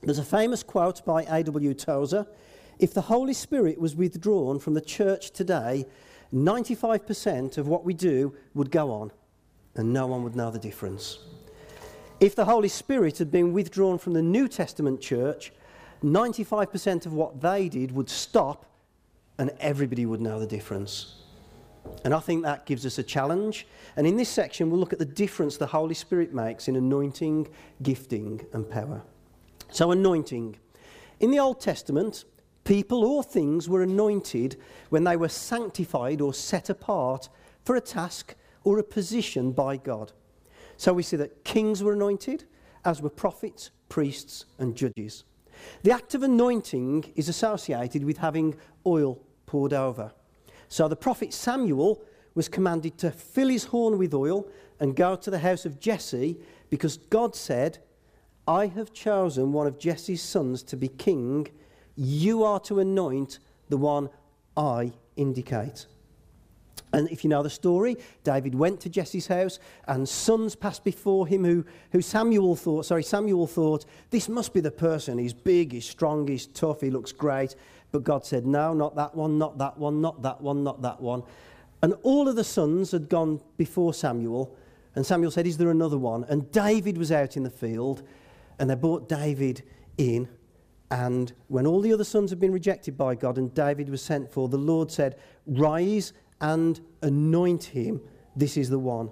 There's 0.00 0.18
a 0.18 0.24
famous 0.24 0.62
quote 0.62 1.04
by 1.04 1.24
A.W. 1.24 1.74
Tozer 1.74 2.26
If 2.80 2.94
the 2.94 3.02
Holy 3.02 3.34
Spirit 3.34 3.78
was 3.78 3.94
withdrawn 3.94 4.58
from 4.58 4.72
the 4.72 4.80
church 4.80 5.32
today, 5.32 5.84
95% 6.32 7.58
of 7.58 7.68
what 7.68 7.84
we 7.84 7.92
do 7.92 8.34
would 8.54 8.70
go 8.70 8.90
on, 8.90 9.12
and 9.74 9.92
no 9.92 10.06
one 10.06 10.24
would 10.24 10.34
know 10.34 10.50
the 10.50 10.58
difference. 10.58 11.18
If 12.20 12.34
the 12.34 12.46
Holy 12.46 12.68
Spirit 12.68 13.18
had 13.18 13.30
been 13.30 13.52
withdrawn 13.52 13.98
from 13.98 14.14
the 14.14 14.22
New 14.22 14.48
Testament 14.48 15.02
church, 15.02 15.52
95% 16.02 17.04
of 17.04 17.12
what 17.12 17.42
they 17.42 17.68
did 17.68 17.92
would 17.92 18.08
stop, 18.08 18.64
and 19.36 19.50
everybody 19.60 20.06
would 20.06 20.22
know 20.22 20.40
the 20.40 20.46
difference. 20.46 21.16
And 22.02 22.14
I 22.14 22.20
think 22.20 22.44
that 22.44 22.64
gives 22.64 22.86
us 22.86 22.96
a 22.96 23.02
challenge. 23.02 23.66
And 23.96 24.06
in 24.06 24.16
this 24.16 24.30
section, 24.30 24.70
we'll 24.70 24.80
look 24.80 24.94
at 24.94 24.98
the 24.98 25.04
difference 25.04 25.58
the 25.58 25.66
Holy 25.66 25.94
Spirit 25.94 26.32
makes 26.32 26.66
in 26.66 26.76
anointing, 26.76 27.48
gifting, 27.82 28.46
and 28.54 28.70
power. 28.70 29.02
So, 29.70 29.90
anointing. 29.90 30.56
In 31.20 31.30
the 31.30 31.38
Old 31.38 31.60
Testament, 31.60 32.24
People 32.70 33.02
or 33.02 33.24
things 33.24 33.68
were 33.68 33.82
anointed 33.82 34.56
when 34.90 35.02
they 35.02 35.16
were 35.16 35.28
sanctified 35.28 36.20
or 36.20 36.32
set 36.32 36.70
apart 36.70 37.28
for 37.64 37.74
a 37.74 37.80
task 37.80 38.36
or 38.62 38.78
a 38.78 38.84
position 38.84 39.50
by 39.50 39.76
God. 39.76 40.12
So 40.76 40.92
we 40.92 41.02
see 41.02 41.16
that 41.16 41.42
kings 41.42 41.82
were 41.82 41.94
anointed, 41.94 42.44
as 42.84 43.02
were 43.02 43.10
prophets, 43.10 43.72
priests, 43.88 44.44
and 44.60 44.76
judges. 44.76 45.24
The 45.82 45.90
act 45.90 46.14
of 46.14 46.22
anointing 46.22 47.12
is 47.16 47.28
associated 47.28 48.04
with 48.04 48.18
having 48.18 48.54
oil 48.86 49.20
poured 49.46 49.72
over. 49.72 50.12
So 50.68 50.86
the 50.86 50.94
prophet 50.94 51.34
Samuel 51.34 52.00
was 52.36 52.46
commanded 52.46 52.98
to 52.98 53.10
fill 53.10 53.48
his 53.48 53.64
horn 53.64 53.98
with 53.98 54.14
oil 54.14 54.46
and 54.78 54.94
go 54.94 55.16
to 55.16 55.28
the 55.28 55.40
house 55.40 55.66
of 55.66 55.80
Jesse 55.80 56.38
because 56.68 56.98
God 56.98 57.34
said, 57.34 57.78
I 58.46 58.66
have 58.66 58.92
chosen 58.92 59.52
one 59.52 59.66
of 59.66 59.80
Jesse's 59.80 60.22
sons 60.22 60.62
to 60.62 60.76
be 60.76 60.86
king 60.86 61.48
you 62.00 62.44
are 62.44 62.60
to 62.60 62.80
anoint 62.80 63.38
the 63.68 63.76
one 63.76 64.08
I 64.56 64.92
indicate. 65.16 65.86
And 66.92 67.08
if 67.10 67.22
you 67.22 67.30
know 67.30 67.42
the 67.42 67.50
story, 67.50 67.96
David 68.24 68.54
went 68.54 68.80
to 68.80 68.88
Jesse's 68.88 69.28
house, 69.28 69.60
and 69.86 70.08
sons 70.08 70.56
passed 70.56 70.82
before 70.82 71.26
him 71.26 71.44
who, 71.44 71.64
who 71.92 72.02
Samuel 72.02 72.56
thought, 72.56 72.86
sorry, 72.86 73.04
Samuel 73.04 73.46
thought, 73.46 73.84
this 74.10 74.28
must 74.28 74.52
be 74.52 74.60
the 74.60 74.72
person. 74.72 75.18
He's 75.18 75.32
big, 75.32 75.72
he's 75.72 75.88
strong, 75.88 76.26
he's 76.26 76.46
tough, 76.46 76.80
he 76.80 76.90
looks 76.90 77.12
great. 77.12 77.54
But 77.92 78.02
God 78.02 78.24
said, 78.24 78.44
no, 78.44 78.72
not 78.72 78.96
that 78.96 79.14
one, 79.14 79.38
not 79.38 79.58
that 79.58 79.78
one, 79.78 80.00
not 80.00 80.22
that 80.22 80.40
one, 80.40 80.64
not 80.64 80.82
that 80.82 81.00
one. 81.00 81.22
And 81.82 81.94
all 82.02 82.28
of 82.28 82.34
the 82.34 82.44
sons 82.44 82.90
had 82.90 83.08
gone 83.08 83.40
before 83.56 83.94
Samuel, 83.94 84.56
and 84.94 85.06
Samuel 85.06 85.30
said, 85.30 85.46
Is 85.46 85.56
there 85.56 85.70
another 85.70 85.98
one? 85.98 86.24
And 86.24 86.50
David 86.50 86.98
was 86.98 87.12
out 87.12 87.36
in 87.36 87.44
the 87.44 87.50
field, 87.50 88.02
and 88.58 88.68
they 88.68 88.74
brought 88.74 89.08
David 89.08 89.62
in. 89.96 90.28
And 90.90 91.32
when 91.48 91.66
all 91.66 91.80
the 91.80 91.92
other 91.92 92.04
sons 92.04 92.30
had 92.30 92.40
been 92.40 92.52
rejected 92.52 92.96
by 92.96 93.14
God 93.14 93.38
and 93.38 93.54
David 93.54 93.88
was 93.88 94.02
sent 94.02 94.30
for, 94.30 94.48
the 94.48 94.58
Lord 94.58 94.90
said, 94.90 95.16
Rise 95.46 96.12
and 96.40 96.80
anoint 97.02 97.64
him. 97.64 98.00
This 98.34 98.56
is 98.56 98.70
the 98.70 98.78
one. 98.78 99.10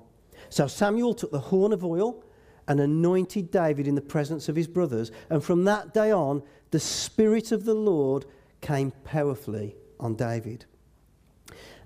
So 0.49 0.67
Samuel 0.67 1.15
took 1.15 1.31
the 1.31 1.39
horn 1.39 1.73
of 1.73 1.85
oil 1.85 2.25
and 2.67 2.81
anointed 2.81 3.51
David 3.51 3.87
in 3.87 3.95
the 3.95 4.01
presence 4.01 4.49
of 4.49 4.57
his 4.57 4.67
brothers. 4.67 5.13
And 5.31 5.43
from 5.43 5.65
that 5.65 5.95
day 5.95 6.11
on, 6.11 6.43
the 6.71 6.81
Spirit 6.81 7.53
of 7.53 7.65
the 7.65 7.75
Lord 7.75 8.27
came 8.61 8.91
powerfully 9.05 9.77
on 10.01 10.17
David. 10.17 10.65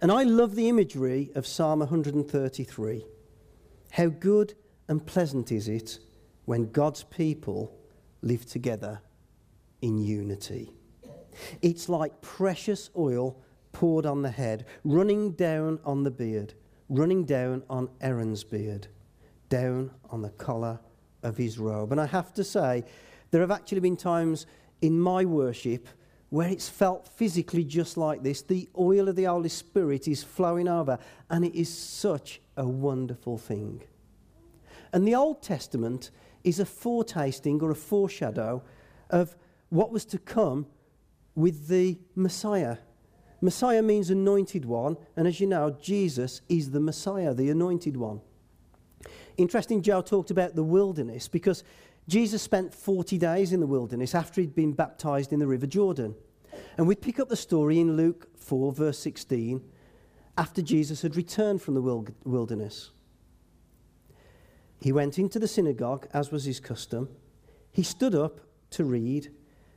And 0.01 0.11
I 0.11 0.23
love 0.25 0.55
the 0.55 0.69
imagery 0.69 1.31
of 1.35 1.47
Psalm 1.47 1.81
133. 1.81 3.05
How 3.93 4.07
good 4.07 4.55
and 4.89 5.05
pleasant 5.05 5.53
is 5.53 5.69
it 5.69 5.99
when 6.47 6.73
God's 6.73 7.05
people 7.05 7.79
live 8.23 8.47
together 8.47 9.01
in 9.83 9.99
unity? 9.99 10.73
It's 11.61 11.89
like 11.89 12.21
precious 12.23 12.91
oil 12.97 13.39
poured 13.73 14.07
on 14.07 14.23
the 14.23 14.31
head, 14.31 14.67
running 14.85 15.33
down 15.33 15.79
on 15.85 16.03
the 16.03 16.11
beard, 16.11 16.55
running 16.89 17.25
down 17.25 17.63
on 17.69 17.89
Aaron's 18.01 18.45
beard, 18.45 18.87
down 19.49 19.91
on 20.11 20.23
the 20.23 20.31
collar 20.31 20.81
of 21.23 21.37
his 21.37 21.59
robe. 21.59 21.93
And 21.93 22.01
I 22.01 22.07
have 22.07 22.33
to 22.35 22.45
say, 22.45 22.85
there 23.31 23.41
have 23.41 23.51
actually 23.51 23.81
been 23.81 23.97
times 23.97 24.47
in 24.81 24.99
my 24.99 25.25
worship 25.25 25.89
where 26.29 26.49
it's 26.49 26.69
felt 26.69 27.07
physically 27.07 27.65
just 27.65 27.97
like 27.97 28.23
this. 28.23 28.43
The 28.43 28.69
oil 28.79 29.09
of 29.09 29.17
the 29.17 29.25
Holy 29.25 29.51
Spirit 29.51 30.09
is 30.09 30.23
flowing 30.23 30.69
over, 30.69 30.99
and 31.29 31.45
it 31.45 31.55
is 31.55 31.69
such 31.77 32.41
a 32.57 32.67
wonderful 32.67 33.37
thing. 33.37 33.83
And 34.93 35.07
the 35.07 35.15
Old 35.15 35.43
Testament 35.43 36.11
is 36.45 36.59
a 36.59 36.65
foretasting 36.65 37.63
or 37.63 37.71
a 37.71 37.75
foreshadow 37.75 38.63
of 39.11 39.37
what 39.73 39.91
was 39.91 40.05
to 40.05 40.19
come 40.19 40.67
with 41.35 41.69
the 41.69 41.99
Messiah. 42.15 42.77
Messiah 43.41 43.81
means 43.81 44.11
anointed 44.11 44.67
one, 44.67 44.99
and 45.17 45.27
as 45.27 45.41
you 45.41 45.47
know, 45.47 45.75
Jesus 45.81 46.43
is 46.51 46.73
the 46.73 46.79
Messiah, 46.79 47.33
the 47.33 47.49
anointed 47.49 47.97
one. 47.97 48.21
Interesting, 49.39 49.81
Joe 49.81 50.03
talked 50.03 50.31
about 50.31 50.55
the 50.55 50.63
wilderness 50.63 51.27
because 51.27 51.65
Jesus 52.07 52.43
spent 52.43 52.75
40 52.75 53.17
days 53.17 53.55
in 53.55 53.61
the 53.61 53.67
wilderness 53.67 54.15
after 54.15 54.43
he'd 54.43 54.55
been 54.55 54.75
baptized 54.75 55.33
in 55.33 55.39
the 55.39 55.47
River 55.47 55.67
Jordan. 55.67 56.17
And 56.77 56.87
we 56.87 56.95
pick 56.95 57.19
up 57.19 57.31
the 57.31 57.37
story 57.37 57.81
in 57.81 57.97
Luke 57.97 58.29
4, 58.37 58.73
verse 58.73 58.99
16, 58.99 59.63
after 60.37 60.61
Jesus 60.61 61.01
had 61.01 61.17
returned 61.17 61.63
from 61.63 61.73
the 61.73 62.05
wilderness. 62.27 62.91
He 64.83 64.93
went 64.93 65.19
into 65.19 65.39
the 65.39 65.49
synagogue, 65.49 66.09
as 66.13 66.31
was 66.31 66.45
his 66.45 66.61
custom. 66.61 67.09
He 67.71 67.83
stood 67.83 68.15
up 68.15 68.43
to 68.73 68.85
read, 68.85 69.31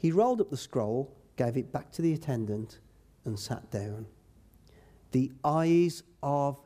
he 0.00 0.10
rolled 0.10 0.40
up 0.40 0.48
the 0.48 0.56
scroll, 0.56 1.14
gave 1.36 1.58
it 1.58 1.70
back 1.70 1.92
to 1.92 2.00
the 2.00 2.14
attendant, 2.14 2.78
and 3.26 3.38
sat 3.38 3.70
down. 3.70 4.06
The 5.10 5.30
eyes 5.44 6.02
of 6.22 6.58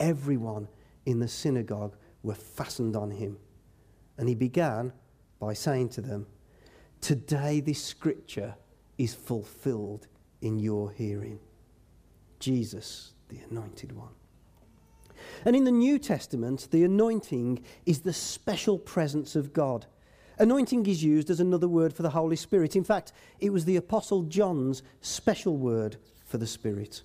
everyone 0.00 0.68
in 1.04 1.18
the 1.18 1.28
synagogue 1.28 1.96
were 2.22 2.34
fastened 2.34 2.96
on 2.96 3.10
him. 3.10 3.36
And 4.16 4.26
he 4.26 4.34
began 4.34 4.94
by 5.38 5.52
saying 5.52 5.90
to 5.90 6.00
them, 6.00 6.26
Today 7.02 7.60
this 7.60 7.84
scripture 7.84 8.54
is 8.96 9.14
fulfilled 9.14 10.06
in 10.40 10.58
your 10.58 10.90
hearing. 10.90 11.40
Jesus, 12.40 13.12
the 13.28 13.38
anointed 13.50 13.92
one. 13.92 14.14
And 15.44 15.54
in 15.54 15.64
the 15.64 15.70
New 15.70 15.98
Testament, 15.98 16.68
the 16.70 16.84
anointing 16.84 17.62
is 17.84 18.00
the 18.00 18.14
special 18.14 18.78
presence 18.78 19.36
of 19.36 19.52
God. 19.52 19.84
Anointing 20.38 20.86
is 20.86 21.02
used 21.02 21.30
as 21.30 21.40
another 21.40 21.66
word 21.66 21.92
for 21.92 22.02
the 22.02 22.10
Holy 22.10 22.36
Spirit. 22.36 22.76
In 22.76 22.84
fact, 22.84 23.12
it 23.40 23.52
was 23.52 23.64
the 23.64 23.76
Apostle 23.76 24.22
John's 24.22 24.82
special 25.00 25.56
word 25.56 25.96
for 26.24 26.38
the 26.38 26.46
Spirit. 26.46 27.02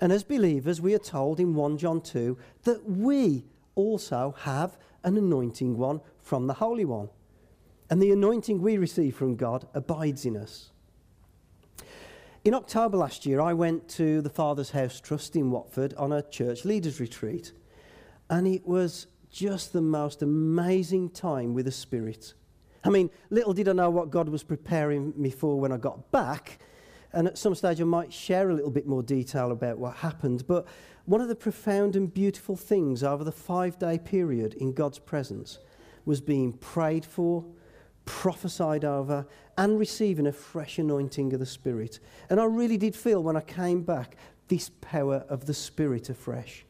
And 0.00 0.12
as 0.12 0.22
believers, 0.22 0.80
we 0.80 0.94
are 0.94 0.98
told 0.98 1.40
in 1.40 1.54
1 1.54 1.78
John 1.78 2.00
2 2.00 2.38
that 2.64 2.88
we 2.88 3.44
also 3.74 4.34
have 4.40 4.78
an 5.02 5.16
anointing 5.16 5.76
one 5.76 6.00
from 6.22 6.46
the 6.46 6.54
Holy 6.54 6.84
One. 6.84 7.08
And 7.88 8.00
the 8.00 8.12
anointing 8.12 8.62
we 8.62 8.78
receive 8.78 9.16
from 9.16 9.34
God 9.34 9.66
abides 9.74 10.24
in 10.24 10.36
us. 10.36 10.70
In 12.44 12.54
October 12.54 12.96
last 12.96 13.26
year, 13.26 13.40
I 13.40 13.52
went 13.52 13.88
to 13.90 14.22
the 14.22 14.30
Father's 14.30 14.70
House 14.70 15.00
Trust 15.00 15.36
in 15.36 15.50
Watford 15.50 15.92
on 15.94 16.12
a 16.12 16.22
church 16.22 16.64
leaders 16.64 17.00
retreat. 17.00 17.52
And 18.30 18.46
it 18.46 18.66
was 18.66 19.08
just 19.30 19.72
the 19.72 19.80
most 19.80 20.22
amazing 20.22 21.10
time 21.10 21.54
with 21.54 21.66
the 21.66 21.72
Spirit. 21.72 22.34
I 22.82 22.88
mean, 22.88 23.10
little 23.28 23.52
did 23.52 23.68
I 23.68 23.72
know 23.72 23.90
what 23.90 24.10
God 24.10 24.28
was 24.28 24.42
preparing 24.42 25.12
me 25.16 25.30
for 25.30 25.60
when 25.60 25.72
I 25.72 25.76
got 25.76 26.10
back. 26.10 26.58
And 27.12 27.26
at 27.26 27.38
some 27.38 27.54
stage, 27.54 27.80
I 27.80 27.84
might 27.84 28.12
share 28.12 28.50
a 28.50 28.54
little 28.54 28.70
bit 28.70 28.86
more 28.86 29.02
detail 29.02 29.50
about 29.50 29.78
what 29.78 29.96
happened. 29.96 30.46
But 30.46 30.66
one 31.04 31.20
of 31.20 31.28
the 31.28 31.34
profound 31.34 31.96
and 31.96 32.12
beautiful 32.12 32.56
things 32.56 33.02
over 33.02 33.24
the 33.24 33.32
five 33.32 33.78
day 33.78 33.98
period 33.98 34.54
in 34.54 34.72
God's 34.72 34.98
presence 34.98 35.58
was 36.04 36.20
being 36.20 36.52
prayed 36.52 37.04
for, 37.04 37.44
prophesied 38.04 38.84
over, 38.84 39.26
and 39.58 39.78
receiving 39.78 40.26
a 40.26 40.32
fresh 40.32 40.78
anointing 40.78 41.32
of 41.32 41.40
the 41.40 41.46
Spirit. 41.46 41.98
And 42.30 42.40
I 42.40 42.44
really 42.44 42.76
did 42.76 42.96
feel 42.96 43.22
when 43.22 43.36
I 43.36 43.42
came 43.42 43.82
back 43.82 44.16
this 44.48 44.70
power 44.80 45.24
of 45.28 45.46
the 45.46 45.54
Spirit 45.54 46.08
afresh. 46.08 46.64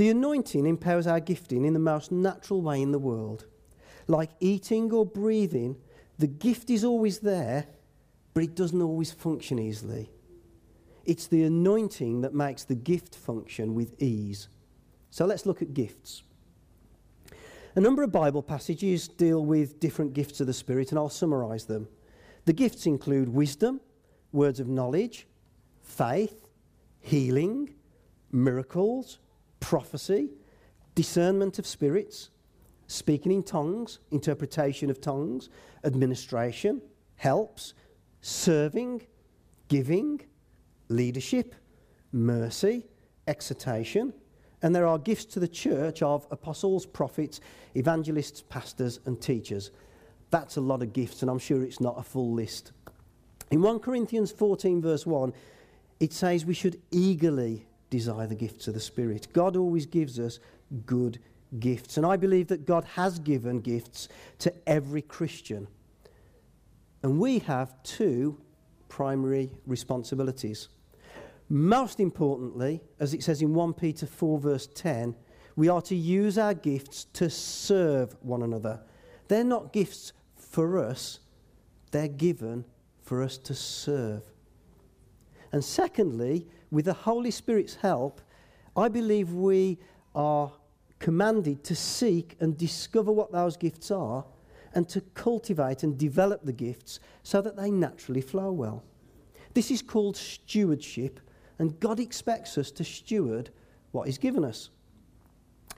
The 0.00 0.08
anointing 0.08 0.64
empowers 0.64 1.06
our 1.06 1.20
gifting 1.20 1.66
in 1.66 1.74
the 1.74 1.78
most 1.78 2.10
natural 2.10 2.62
way 2.62 2.80
in 2.80 2.90
the 2.90 2.98
world. 2.98 3.44
Like 4.06 4.30
eating 4.40 4.90
or 4.94 5.04
breathing, 5.04 5.76
the 6.18 6.26
gift 6.26 6.70
is 6.70 6.86
always 6.86 7.18
there, 7.18 7.66
but 8.32 8.42
it 8.42 8.54
doesn't 8.54 8.80
always 8.80 9.12
function 9.12 9.58
easily. 9.58 10.10
It's 11.04 11.26
the 11.26 11.42
anointing 11.42 12.22
that 12.22 12.32
makes 12.32 12.64
the 12.64 12.74
gift 12.74 13.14
function 13.14 13.74
with 13.74 14.02
ease. 14.02 14.48
So 15.10 15.26
let's 15.26 15.44
look 15.44 15.60
at 15.60 15.74
gifts. 15.74 16.22
A 17.74 17.80
number 17.80 18.02
of 18.02 18.10
Bible 18.10 18.42
passages 18.42 19.06
deal 19.06 19.44
with 19.44 19.80
different 19.80 20.14
gifts 20.14 20.40
of 20.40 20.46
the 20.46 20.54
Spirit, 20.54 20.92
and 20.92 20.98
I'll 20.98 21.10
summarize 21.10 21.66
them. 21.66 21.88
The 22.46 22.54
gifts 22.54 22.86
include 22.86 23.28
wisdom, 23.28 23.82
words 24.32 24.60
of 24.60 24.66
knowledge, 24.66 25.26
faith, 25.82 26.48
healing, 27.00 27.74
miracles, 28.32 29.18
prophecy, 29.60 30.30
discernment 30.94 31.58
of 31.58 31.66
spirits, 31.66 32.30
speaking 32.86 33.32
in 33.32 33.42
tongues, 33.42 34.00
interpretation 34.10 34.90
of 34.90 35.00
tongues, 35.00 35.48
administration, 35.84 36.82
helps, 37.16 37.74
serving, 38.20 39.02
giving, 39.68 40.20
leadership, 40.88 41.54
mercy, 42.12 42.86
exhortation, 43.28 44.12
and 44.62 44.74
there 44.74 44.86
are 44.86 44.98
gifts 44.98 45.24
to 45.24 45.40
the 45.40 45.48
church 45.48 46.02
of 46.02 46.26
apostles, 46.30 46.84
prophets, 46.84 47.40
evangelists, 47.74 48.42
pastors, 48.42 49.00
and 49.06 49.20
teachers. 49.20 49.70
That's 50.30 50.56
a 50.56 50.60
lot 50.60 50.82
of 50.82 50.92
gifts, 50.92 51.22
and 51.22 51.30
I'm 51.30 51.38
sure 51.38 51.62
it's 51.62 51.80
not 51.80 51.98
a 51.98 52.02
full 52.02 52.32
list. 52.32 52.72
In 53.50 53.62
1 53.62 53.80
Corinthians 53.80 54.30
14, 54.30 54.82
verse 54.82 55.06
1, 55.06 55.32
it 55.98 56.12
says 56.12 56.44
we 56.44 56.54
should 56.54 56.80
eagerly 56.90 57.66
desire 57.90 58.26
the 58.26 58.34
gifts 58.34 58.68
of 58.68 58.74
the 58.74 58.80
Spirit. 58.80 59.28
God 59.32 59.56
always 59.56 59.86
gives 59.86 60.18
us 60.18 60.38
good 60.86 61.18
gifts, 61.58 61.96
and 61.96 62.06
I 62.06 62.16
believe 62.16 62.48
that 62.48 62.64
God 62.64 62.84
has 62.94 63.18
given 63.18 63.60
gifts 63.60 64.08
to 64.38 64.52
every 64.68 65.02
Christian. 65.02 65.66
And 67.02 67.18
we 67.18 67.40
have 67.40 67.82
two 67.82 68.38
primary 68.88 69.50
responsibilities. 69.66 70.68
Most 71.48 71.98
importantly, 71.98 72.80
as 73.00 73.12
it 73.12 73.22
says 73.22 73.42
in 73.42 73.54
1 73.54 73.74
Peter 73.74 74.06
4, 74.06 74.38
verse 74.38 74.68
10, 74.74 75.16
we 75.56 75.68
are 75.68 75.82
to 75.82 75.96
use 75.96 76.38
our 76.38 76.54
gifts 76.54 77.04
to 77.14 77.28
serve 77.28 78.16
one 78.20 78.42
another. 78.42 78.80
They're 79.28 79.44
not 79.44 79.72
gifts 79.72 80.12
for 80.36 80.78
us, 80.78 81.20
they're 81.90 82.08
given 82.08 82.64
for 83.02 83.22
us 83.22 83.38
to 83.38 83.54
serve. 83.54 84.22
And 85.52 85.64
secondly, 85.64 86.46
with 86.70 86.84
the 86.84 86.92
Holy 86.92 87.30
Spirit's 87.30 87.76
help, 87.76 88.20
I 88.76 88.88
believe 88.88 89.32
we 89.32 89.78
are 90.14 90.52
commanded 90.98 91.64
to 91.64 91.74
seek 91.74 92.36
and 92.40 92.56
discover 92.56 93.10
what 93.10 93.32
those 93.32 93.56
gifts 93.56 93.90
are 93.90 94.24
and 94.74 94.88
to 94.88 95.00
cultivate 95.14 95.82
and 95.82 95.98
develop 95.98 96.44
the 96.44 96.52
gifts 96.52 97.00
so 97.22 97.40
that 97.42 97.56
they 97.56 97.70
naturally 97.70 98.20
flow 98.20 98.52
well. 98.52 98.84
This 99.54 99.70
is 99.70 99.82
called 99.82 100.16
stewardship 100.16 101.20
and 101.58 101.78
God 101.80 102.00
expects 102.00 102.56
us 102.56 102.70
to 102.72 102.84
steward 102.84 103.50
what 103.90 104.06
He's 104.06 104.18
given 104.18 104.44
us. 104.44 104.70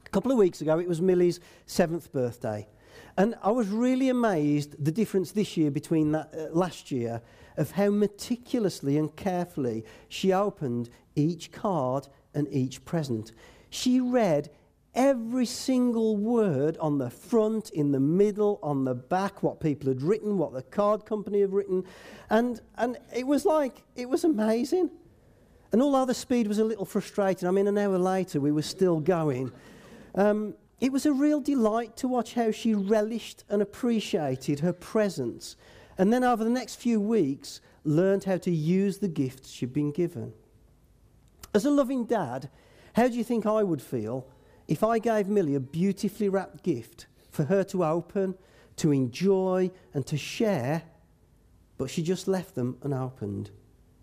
A 0.04 0.10
couple 0.10 0.30
of 0.30 0.38
weeks 0.38 0.60
ago, 0.60 0.78
it 0.78 0.88
was 0.88 1.00
Millie's 1.00 1.40
seventh 1.66 2.12
birthday. 2.12 2.68
And 3.16 3.34
I 3.42 3.50
was 3.50 3.68
really 3.68 4.08
amazed 4.08 4.82
the 4.82 4.92
difference 4.92 5.32
this 5.32 5.56
year 5.56 5.70
between 5.70 6.12
that, 6.12 6.34
uh, 6.34 6.56
last 6.56 6.90
year 6.90 7.22
of 7.56 7.72
how 7.72 7.90
meticulously 7.90 8.96
and 8.96 9.14
carefully 9.14 9.84
she 10.08 10.32
opened 10.32 10.88
each 11.14 11.52
card 11.52 12.08
and 12.34 12.48
each 12.50 12.84
present. 12.84 13.32
She 13.70 14.00
read 14.00 14.50
every 14.94 15.46
single 15.46 16.16
word 16.16 16.76
on 16.78 16.98
the 16.98 17.10
front, 17.10 17.70
in 17.70 17.92
the 17.92 18.00
middle, 18.00 18.58
on 18.62 18.84
the 18.84 18.94
back, 18.94 19.42
what 19.42 19.60
people 19.60 19.88
had 19.88 20.02
written, 20.02 20.38
what 20.38 20.52
the 20.52 20.62
card 20.62 21.06
company 21.06 21.40
had 21.40 21.52
written. 21.52 21.84
And, 22.30 22.60
and 22.76 22.98
it 23.14 23.26
was 23.26 23.44
like, 23.44 23.82
it 23.96 24.08
was 24.08 24.24
amazing. 24.24 24.90
And 25.72 25.80
although 25.80 26.04
the 26.04 26.14
speed 26.14 26.46
was 26.46 26.58
a 26.58 26.64
little 26.64 26.84
frustrating, 26.84 27.48
I 27.48 27.50
mean, 27.50 27.66
an 27.66 27.78
hour 27.78 27.96
later 27.96 28.40
we 28.40 28.52
were 28.52 28.62
still 28.62 29.00
going. 29.00 29.50
Um, 30.14 30.54
it 30.82 30.90
was 30.90 31.06
a 31.06 31.12
real 31.12 31.40
delight 31.40 31.96
to 31.96 32.08
watch 32.08 32.34
how 32.34 32.50
she 32.50 32.74
relished 32.74 33.44
and 33.48 33.62
appreciated 33.62 34.58
her 34.58 34.72
presence. 34.72 35.54
And 35.96 36.12
then 36.12 36.24
over 36.24 36.42
the 36.42 36.50
next 36.50 36.74
few 36.74 37.00
weeks, 37.00 37.60
learned 37.84 38.24
how 38.24 38.36
to 38.38 38.50
use 38.50 38.98
the 38.98 39.06
gifts 39.06 39.52
she'd 39.52 39.72
been 39.72 39.92
given. 39.92 40.32
As 41.54 41.64
a 41.64 41.70
loving 41.70 42.04
dad, 42.04 42.50
how 42.94 43.06
do 43.06 43.14
you 43.14 43.22
think 43.22 43.46
I 43.46 43.62
would 43.62 43.80
feel 43.80 44.26
if 44.66 44.82
I 44.82 44.98
gave 44.98 45.28
Millie 45.28 45.54
a 45.54 45.60
beautifully 45.60 46.28
wrapped 46.28 46.64
gift 46.64 47.06
for 47.30 47.44
her 47.44 47.62
to 47.62 47.84
open, 47.84 48.34
to 48.78 48.90
enjoy, 48.90 49.70
and 49.94 50.04
to 50.08 50.16
share, 50.16 50.82
but 51.78 51.90
she 51.90 52.02
just 52.02 52.26
left 52.26 52.56
them 52.56 52.76
unopened 52.82 53.50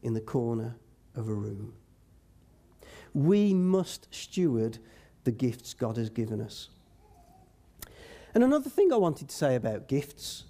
in 0.02 0.14
the 0.14 0.22
corner 0.22 0.78
of 1.14 1.28
a 1.28 1.34
room? 1.34 1.74
We 3.14 3.54
must 3.54 4.08
steward 4.12 4.80
the 5.24 5.32
gifts 5.32 5.74
God 5.74 5.98
has 5.98 6.10
given 6.10 6.42
us. 6.42 6.70
And 8.34 8.44
another 8.44 8.70
thing 8.70 8.94
I 8.94 8.98
wanted 8.98 9.30
to 9.30 9.36
say 9.36 9.56
about 9.56 9.88
gifts, 9.88 10.44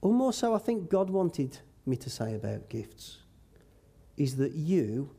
or 0.00 0.12
more 0.12 0.32
so, 0.32 0.54
I 0.54 0.58
think 0.58 0.90
God 0.90 1.10
wanted 1.10 1.58
me 1.86 1.96
to 1.96 2.10
say 2.10 2.34
about 2.34 2.68
gifts, 2.68 3.18
is 4.16 4.36
that 4.36 4.52
you 4.52 5.10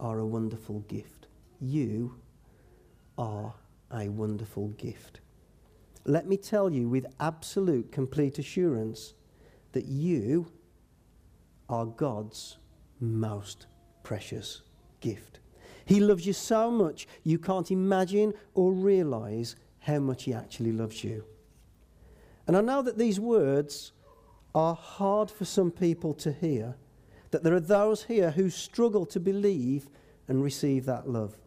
are 0.00 0.18
a 0.18 0.26
wonderful 0.26 0.80
gift. 0.80 1.26
You 1.60 2.16
are 3.16 3.54
a 3.92 4.08
wonderful 4.08 4.68
gift. 4.68 5.20
Let 6.04 6.26
me 6.26 6.36
tell 6.36 6.72
you 6.72 6.88
with 6.88 7.06
absolute, 7.20 7.92
complete 7.92 8.38
assurance 8.38 9.14
that 9.72 9.86
you 9.86 10.52
are 11.68 11.86
God's 11.86 12.56
most 13.00 13.66
precious 14.02 14.62
gift. 15.00 15.40
He 15.88 16.00
loves 16.00 16.26
you 16.26 16.34
so 16.34 16.70
much 16.70 17.08
you 17.24 17.38
can't 17.38 17.70
imagine 17.70 18.34
or 18.52 18.72
realize 18.72 19.56
how 19.78 19.98
much 20.00 20.24
He 20.24 20.34
actually 20.34 20.72
loves 20.72 21.02
you. 21.02 21.24
And 22.46 22.58
I 22.58 22.60
know 22.60 22.82
that 22.82 22.98
these 22.98 23.18
words 23.18 23.92
are 24.54 24.74
hard 24.74 25.30
for 25.30 25.46
some 25.46 25.70
people 25.70 26.12
to 26.12 26.30
hear, 26.30 26.76
that 27.30 27.42
there 27.42 27.54
are 27.54 27.60
those 27.60 28.04
here 28.04 28.32
who 28.32 28.50
struggle 28.50 29.06
to 29.06 29.18
believe 29.18 29.88
and 30.28 30.42
receive 30.42 30.84
that 30.84 31.08
love. 31.08 31.38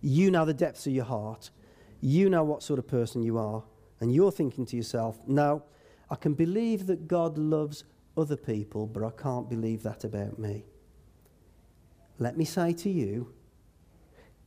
You 0.00 0.30
know 0.30 0.44
the 0.44 0.54
depths 0.54 0.86
of 0.86 0.92
your 0.92 1.06
heart. 1.06 1.50
You 2.00 2.30
know 2.30 2.44
what 2.44 2.62
sort 2.62 2.78
of 2.78 2.86
person 2.86 3.20
you 3.20 3.36
are. 3.36 3.64
And 3.98 4.14
you're 4.14 4.30
thinking 4.30 4.64
to 4.66 4.76
yourself, 4.76 5.18
no, 5.26 5.64
I 6.08 6.14
can 6.14 6.34
believe 6.34 6.86
that 6.86 7.08
God 7.08 7.36
loves 7.36 7.82
other 8.16 8.36
people, 8.36 8.86
but 8.86 9.02
I 9.02 9.10
can't 9.10 9.50
believe 9.50 9.82
that 9.82 10.04
about 10.04 10.38
me. 10.38 10.66
Let 12.20 12.36
me 12.36 12.44
say 12.44 12.72
to 12.74 12.90
you, 12.90 13.32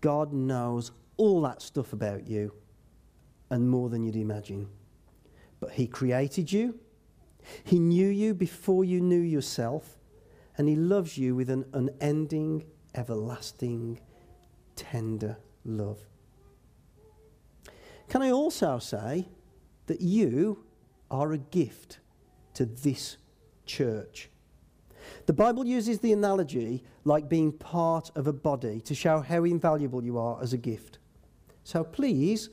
God 0.04 0.34
knows 0.34 0.92
all 1.16 1.42
that 1.44 1.62
stuff 1.62 1.94
about 1.94 2.28
you 2.28 2.52
and 3.50 3.70
more 3.70 3.88
than 3.88 4.04
you'd 4.04 4.18
imagine. 4.18 4.68
But 5.62 5.72
He 5.72 5.88
created 5.88 6.52
you, 6.52 6.78
He 7.64 7.80
knew 7.80 8.10
you 8.10 8.34
before 8.34 8.84
you 8.84 9.00
knew 9.00 9.22
yourself, 9.22 9.98
and 10.58 10.68
He 10.68 10.76
loves 10.76 11.18
you 11.18 11.36
with 11.36 11.50
an 11.50 11.64
unending, 11.72 12.66
everlasting 12.94 14.02
tender 14.76 15.38
love. 15.64 16.00
Can 18.10 18.22
I 18.22 18.32
also 18.32 18.80
say 18.80 19.30
that 19.86 20.02
you 20.02 20.66
are 21.10 21.32
a 21.32 21.38
gift 21.38 22.00
to 22.56 22.66
this 22.66 23.16
church? 23.66 24.30
The 25.26 25.34
Bible 25.34 25.66
uses 25.66 26.00
the 26.00 26.14
analogy 26.14 26.84
like 27.06 27.30
being 27.30 27.52
part 27.52 28.12
of 28.16 28.28
a 28.28 28.34
body 28.34 28.82
to 28.82 28.96
show 28.96 29.20
how 29.20 29.44
invaluable 29.44 30.04
you 30.04 30.18
are 30.18 30.42
as 30.42 30.54
a 30.54 30.58
gift. 30.58 31.00
So 31.64 31.84
please, 31.84 32.50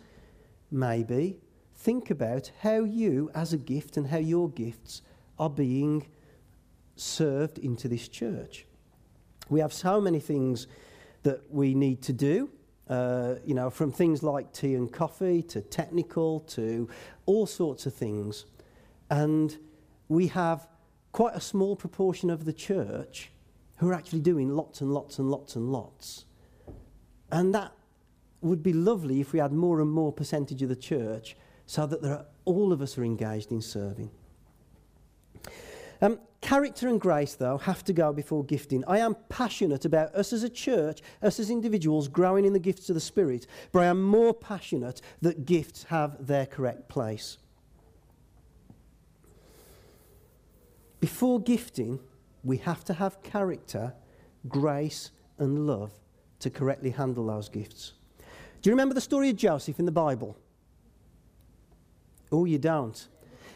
maybe, 0.71 1.39
think 1.75 2.11
about 2.11 2.51
how 2.61 2.85
you, 2.85 3.31
as 3.35 3.53
a 3.53 3.59
gift, 3.59 3.97
and 3.97 4.07
how 4.07 4.19
your 4.19 4.51
gifts 4.51 5.03
are 5.39 5.51
being 5.51 6.07
served 6.97 7.59
into 7.59 7.89
this 7.89 8.09
church. 8.09 8.67
We 9.49 9.61
have 9.61 9.73
so 9.73 10.01
many 10.01 10.21
things 10.21 10.67
that 11.23 11.43
we 11.51 11.75
need 11.75 12.03
to 12.03 12.13
do. 12.13 12.51
Uh, 12.89 13.37
you 13.45 13.55
know, 13.55 13.71
from 13.71 13.93
things 13.93 14.23
like 14.23 14.53
tea 14.53 14.75
and 14.75 14.93
coffee 14.93 15.43
to 15.43 15.61
technical 15.61 16.41
to 16.41 16.89
all 17.25 17.47
sorts 17.47 17.87
of 17.87 17.95
things. 17.95 18.47
And 19.11 19.57
we 20.09 20.27
have 20.27 20.67
quite 21.13 21.35
a 21.35 21.41
small 21.41 21.77
proportion 21.77 22.31
of 22.31 22.45
the 22.45 22.53
church 22.53 23.31
who 23.77 23.89
are 23.89 23.95
actually 23.95 24.21
doing 24.21 24.49
lots 24.49 24.81
and 24.81 24.93
lots 24.93 25.19
and 25.19 25.31
lots 25.31 25.57
and 25.57 25.73
lots. 25.73 26.25
And 27.33 27.55
that 27.55 27.73
would 28.43 28.63
be 28.63 28.73
lovely 28.73 29.21
if 29.21 29.33
we 29.33 29.39
had 29.39 29.53
more 29.53 29.81
and 29.81 29.91
more 29.91 30.13
percentage 30.13 30.63
of 30.63 30.69
the 30.69 30.77
church 30.77 31.37
so 31.67 31.87
that 31.87 32.05
are, 32.05 32.27
all 32.45 32.73
of 32.73 32.83
us 32.83 32.99
are 32.99 33.05
engaged 33.05 33.53
in 33.53 33.61
serving. 33.61 34.11
Um, 36.03 36.19
character 36.41 36.89
and 36.89 37.01
grace, 37.01 37.35
though, 37.35 37.59
have 37.59 37.85
to 37.85 37.93
go 37.93 38.13
before 38.13 38.45
gifting. 38.45 38.83
I 38.87 38.99
am 38.99 39.17
passionate 39.29 39.85
about 39.85 40.15
us 40.15 40.33
as 40.33 40.43
a 40.43 40.49
church, 40.49 41.03
us 41.23 41.39
as 41.39 41.51
individuals 41.51 42.09
growing 42.09 42.45
in 42.45 42.55
the 42.55 42.59
gifts 42.59 42.89
of 42.89 42.95
the 42.95 43.01
Spirit, 43.01 43.47
but 43.73 43.81
I 43.81 43.87
am 43.87 44.03
more 44.03 44.33
passionate 44.33 45.01
that 45.21 45.45
gifts 45.45 45.85
have 45.85 46.27
their 46.27 46.47
correct 46.47 46.89
place. 46.89 47.39
Before 51.01 51.41
gifting, 51.41 51.99
we 52.45 52.59
have 52.59 52.85
to 52.85 52.95
have 52.95 53.23
character, 53.23 53.95
grace, 54.49 55.11
and 55.39 55.67
love 55.67 55.93
to 56.41 56.51
correctly 56.51 56.91
handle 56.91 57.27
those 57.27 57.49
gifts. 57.49 57.95
Do 58.63 58.69
you 58.69 58.73
remember 58.75 58.95
the 58.95 59.01
story 59.01 59.31
of 59.31 59.37
Joseph 59.37 59.79
in 59.79 59.87
the 59.87 59.93
Bible? 59.93 60.37
Oh, 62.31 62.45
you 62.45 62.59
don't. 62.59 63.09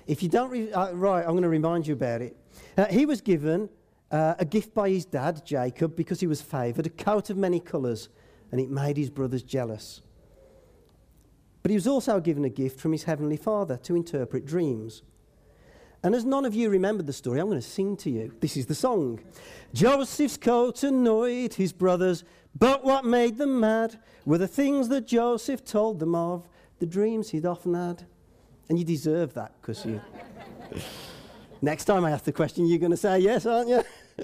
If 0.07 0.23
you 0.23 0.29
don't, 0.29 0.51
re- 0.51 0.73
uh, 0.73 0.93
right, 0.93 1.23
I'm 1.23 1.33
going 1.33 1.43
to 1.43 1.49
remind 1.49 1.87
you 1.87 1.95
about 1.95 2.23
it. 2.23 2.37
Uh, 2.77 2.87
he 2.87 3.07
was 3.07 3.21
given 3.21 3.69
uh, 4.11 4.35
a 4.39 4.45
gift 4.45 4.75
by 4.75 4.89
his 4.89 5.05
dad, 5.05 5.45
Jacob, 5.45 5.97
because 5.97 6.21
he 6.21 6.27
was 6.27 6.41
favoured, 6.41 6.87
a 6.87 6.91
coat 6.91 7.31
of 7.31 7.37
many 7.37 7.61
colours, 7.61 8.09
and 8.51 8.61
it 8.61 8.71
made 8.71 8.97
his 8.97 9.11
brothers 9.11 9.43
jealous. 9.43 10.01
But 11.63 11.71
he 11.71 11.77
was 11.77 11.87
also 11.87 12.21
given 12.21 12.45
a 12.45 12.51
gift 12.51 12.81
from 12.81 12.93
his 12.93 13.05
heavenly 13.05 13.37
father 13.37 13.77
to 13.79 13.97
interpret 13.97 14.45
dreams. 14.45 15.03
And 16.05 16.15
as 16.15 16.27
none 16.27 16.45
of 16.45 16.55
you 16.55 16.69
remembered 16.69 17.07
the 17.07 17.15
story, 17.15 17.41
I'm 17.41 17.49
going 17.49 17.61
to 17.61 17.67
sing 17.67 17.97
to 17.97 18.11
you. 18.11 18.31
This 18.41 18.59
is 18.59 18.67
the 18.67 18.75
song. 18.75 19.21
Joseph's 19.73 20.37
coat 20.37 20.83
annoyed 20.83 21.55
his 21.55 21.73
brothers, 21.73 22.25
but 22.57 22.85
what 22.85 23.07
made 23.07 23.39
them 23.39 23.59
mad 23.59 23.99
were 24.27 24.37
the 24.37 24.47
things 24.47 24.89
that 24.91 25.07
Joseph 25.07 25.65
told 25.65 26.01
them 26.01 26.15
of, 26.15 26.47
the 26.79 26.85
dreams 26.85 27.31
he'd 27.31 27.47
often 27.47 27.73
had. 27.73 28.05
And 28.69 28.79
you 28.79 28.85
deserve 28.85 29.33
that 29.33 29.53
because 29.61 29.85
you. 29.87 29.99
Next 31.63 31.87
time 31.87 32.05
I 32.05 32.11
ask 32.11 32.25
the 32.25 32.33
question, 32.33 32.67
you're 32.67 32.79
going 32.79 32.91
to 32.91 32.99
say 32.99 33.21
yes, 33.21 33.47
aren't 33.47 33.71
you? 33.71 33.83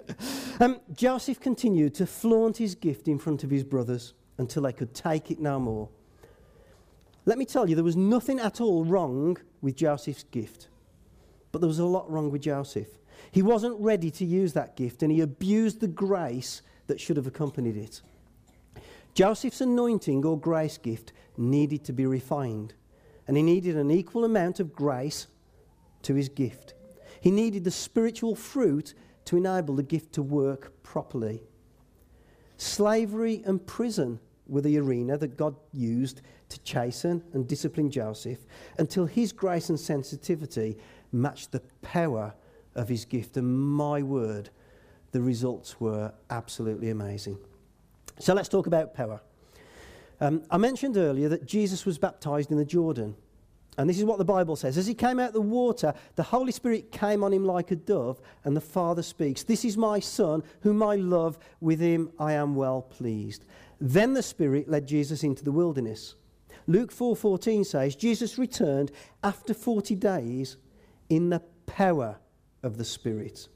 um, 0.61 0.81
Joseph 0.95 1.41
continued 1.41 1.95
to 1.95 2.07
flaunt 2.07 2.59
his 2.59 2.75
gift 2.75 3.09
in 3.09 3.19
front 3.19 3.43
of 3.43 3.49
his 3.49 3.65
brothers 3.65 4.13
until 4.37 4.65
they 4.65 4.73
could 4.75 4.93
take 4.93 5.31
it 5.31 5.41
no 5.41 5.59
more. 5.59 5.89
Let 7.25 7.39
me 7.39 7.47
tell 7.47 7.71
you, 7.71 7.75
there 7.75 7.85
was 7.85 7.97
nothing 7.97 8.39
at 8.39 8.61
all 8.61 8.85
wrong 8.85 9.39
with 9.63 9.77
Joseph's 9.77 10.25
gift, 10.25 10.69
but 11.53 11.61
there 11.61 11.69
was 11.69 11.79
a 11.79 11.85
lot 11.85 12.11
wrong 12.11 12.31
with 12.31 12.43
Joseph. 12.43 12.89
He 13.31 13.43
wasn't 13.43 13.81
ready 13.81 14.11
to 14.13 14.25
use 14.25 14.53
that 14.55 14.77
gift 14.77 15.03
and 15.03 15.13
he 15.13 15.21
abused 15.21 15.81
the 15.81 15.89
grace 15.89 16.63
that 16.87 17.01
should 17.01 17.17
have 17.17 17.27
accompanied 17.27 17.77
it. 17.77 18.01
Joseph's 19.15 19.61
anointing 19.61 20.25
or 20.25 20.39
grace 20.39 20.79
gift 20.79 21.13
needed 21.37 21.85
to 21.85 21.93
be 21.93 22.07
refined 22.07 22.75
and 23.27 23.37
he 23.37 23.43
needed 23.43 23.77
an 23.77 23.91
equal 23.91 24.25
amount 24.25 24.61
of 24.61 24.75
grace 24.75 25.27
to 26.03 26.15
his 26.15 26.29
gift. 26.29 26.75
He 27.21 27.31
needed 27.31 27.65
the 27.65 27.71
spiritual 27.71 28.35
fruit 28.35 28.95
to 29.27 29.37
enable 29.37 29.77
the 29.77 29.83
gift 29.83 30.13
to 30.15 30.23
work 30.23 30.73
properly. 30.83 31.43
Slavery 32.57 33.43
and 33.45 33.65
prison 33.65 34.19
were 34.47 34.61
the 34.61 34.79
arena 34.79 35.17
that 35.17 35.37
God 35.37 35.55
used 35.73 36.23
to 36.49 36.61
chasten 36.63 37.23
and 37.33 37.47
discipline 37.47 37.91
Joseph 37.91 38.41
until 38.79 39.07
his 39.07 39.33
grace 39.33 39.69
and 39.69 39.79
sensitivity 39.79 40.77
matched 41.13 41.53
the 41.53 41.61
power 41.83 42.35
of 42.75 42.89
his 42.89 43.05
gift. 43.05 43.37
And 43.37 43.59
my 43.59 44.03
word, 44.03 44.51
the 45.13 45.21
results 45.21 45.81
were 45.81 46.13
absolutely 46.31 46.91
amazing. 46.91 47.39
So 48.19 48.35
let's 48.35 48.49
talk 48.49 48.67
about 48.67 48.95
power. 48.95 49.21
Um, 50.21 50.43
I 50.51 50.59
mentioned 50.59 50.97
earlier 50.97 51.29
that 51.31 51.47
Jesus 51.47 51.87
was 51.87 51.99
baptized 51.99 52.51
in 52.51 52.59
the 52.59 52.65
Jordan. 52.65 53.17
And 53.79 53.89
this 53.89 53.99
is 53.99 54.05
what 54.05 54.19
the 54.19 54.25
Bible 54.25 54.57
says. 54.57 54.77
As 54.77 54.87
he 54.87 54.95
came 54.95 55.19
out 55.19 55.29
of 55.29 55.35
the 55.35 55.41
water, 55.41 55.95
the 56.17 56.23
Holy 56.23 56.53
Spirit 56.53 56.93
came 56.93 57.25
on 57.25 57.33
him 57.33 57.45
like 57.45 57.71
a 57.71 57.77
dove, 57.77 58.21
and 58.45 58.55
the 58.55 58.61
Father 58.61 59.03
speaks, 59.03 59.43
This 59.43 59.65
is 59.65 59.77
my 59.79 60.01
Son, 60.01 60.43
whom 60.61 60.83
I 60.83 60.97
love. 60.97 61.39
With 61.61 61.81
him 61.81 62.11
I 62.19 62.33
am 62.33 62.57
well 62.57 62.83
pleased. 62.83 63.47
Then 63.81 64.13
the 64.13 64.23
Spirit 64.23 64.69
led 64.69 64.87
Jesus 64.87 65.23
into 65.23 65.45
the 65.45 65.53
wilderness. 65.53 66.15
Luke 66.67 66.93
4:14 66.93 67.65
says, 67.65 67.97
Jesus 67.97 68.39
returned 68.39 68.93
after 69.25 69.55
40 69.55 69.95
days 69.95 70.57
in 71.11 71.29
the 71.29 71.43
power 71.67 72.17
of 72.63 72.79
the 72.79 72.85
Spirit. 72.85 73.49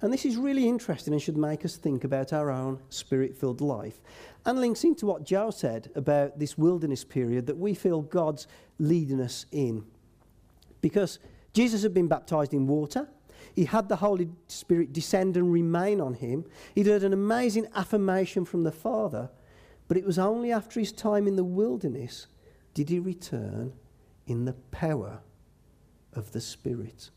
And 0.00 0.12
this 0.12 0.24
is 0.24 0.36
really 0.36 0.68
interesting 0.68 1.12
and 1.14 1.22
should 1.22 1.36
make 1.36 1.64
us 1.64 1.76
think 1.76 2.04
about 2.04 2.32
our 2.32 2.50
own 2.50 2.80
spirit 2.90 3.36
filled 3.36 3.62
life 3.62 4.00
and 4.44 4.60
links 4.60 4.84
into 4.84 5.06
what 5.06 5.24
Joe 5.24 5.50
said 5.50 5.90
about 5.94 6.38
this 6.38 6.58
wilderness 6.58 7.02
period 7.02 7.46
that 7.46 7.56
we 7.56 7.74
feel 7.74 8.02
God's 8.02 8.46
leading 8.78 9.20
us 9.20 9.46
in. 9.52 9.84
Because 10.82 11.18
Jesus 11.54 11.82
had 11.82 11.94
been 11.94 12.08
baptized 12.08 12.52
in 12.52 12.66
water, 12.66 13.08
he 13.54 13.64
had 13.64 13.88
the 13.88 13.96
Holy 13.96 14.28
Spirit 14.48 14.92
descend 14.92 15.36
and 15.36 15.50
remain 15.50 16.00
on 16.00 16.12
him, 16.14 16.44
he'd 16.74 16.86
heard 16.86 17.02
an 17.02 17.14
amazing 17.14 17.66
affirmation 17.74 18.44
from 18.44 18.64
the 18.64 18.72
Father, 18.72 19.30
but 19.88 19.96
it 19.96 20.04
was 20.04 20.18
only 20.18 20.52
after 20.52 20.78
his 20.78 20.92
time 20.92 21.26
in 21.26 21.36
the 21.36 21.44
wilderness 21.44 22.26
did 22.74 22.90
he 22.90 22.98
return 22.98 23.72
in 24.26 24.44
the 24.44 24.52
power 24.52 25.20
of 26.16 26.32
the 26.32 26.40
Spirit. 26.40 27.10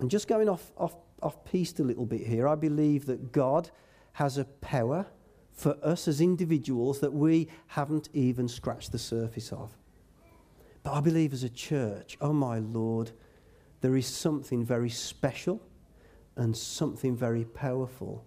And 0.00 0.10
just 0.10 0.28
going 0.28 0.48
off, 0.48 0.72
off, 0.76 0.94
off 1.22 1.44
piste 1.44 1.80
a 1.80 1.84
little 1.84 2.06
bit 2.06 2.26
here, 2.26 2.48
I 2.48 2.54
believe 2.54 3.06
that 3.06 3.32
God 3.32 3.70
has 4.14 4.38
a 4.38 4.44
power 4.44 5.06
for 5.52 5.76
us 5.82 6.08
as 6.08 6.20
individuals 6.20 7.00
that 7.00 7.12
we 7.12 7.48
haven't 7.68 8.08
even 8.12 8.48
scratched 8.48 8.92
the 8.92 8.98
surface 8.98 9.52
of. 9.52 9.76
But 10.82 10.94
I 10.94 11.00
believe 11.00 11.32
as 11.32 11.44
a 11.44 11.48
church, 11.48 12.16
oh 12.20 12.32
my 12.32 12.58
Lord, 12.58 13.12
there 13.80 13.96
is 13.96 14.06
something 14.06 14.64
very 14.64 14.90
special 14.90 15.62
and 16.36 16.56
something 16.56 17.14
very 17.14 17.44
powerful 17.44 18.24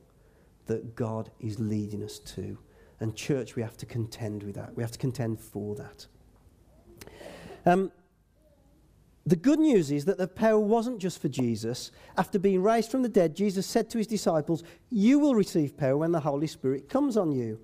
that 0.68 0.96
God 0.96 1.32
is 1.40 1.60
leading 1.60 2.04
us 2.04 2.20
to. 2.20 2.58
And, 3.00 3.16
church, 3.16 3.56
we 3.56 3.62
have 3.62 3.78
to 3.78 3.86
contend 3.86 4.44
with 4.44 4.56
that. 4.56 4.76
We 4.76 4.84
have 4.84 4.92
to 4.92 4.98
contend 4.98 5.40
for 5.40 5.76
that. 5.76 6.08
Um, 7.66 7.92
the 9.28 9.36
good 9.36 9.60
news 9.60 9.92
is 9.92 10.06
that 10.06 10.20
the 10.20 10.28
power 10.28 10.60
wasn't 10.60 11.00
just 11.00 11.20
for 11.20 11.30
Jesus. 11.30 11.92
After 12.16 12.38
being 12.38 12.62
raised 12.62 12.92
from 12.92 13.02
the 13.02 13.10
dead, 13.10 13.36
Jesus 13.36 13.66
said 13.66 13.90
to 13.90 13.98
his 13.98 14.06
disciples, 14.06 14.64
You 14.92 15.18
will 15.18 15.34
receive 15.34 15.78
power 15.78 15.98
when 15.98 16.12
the 16.12 16.20
Holy 16.20 16.46
Spirit 16.46 16.90
comes 16.90 17.18
on 17.18 17.32
you. 17.32 17.60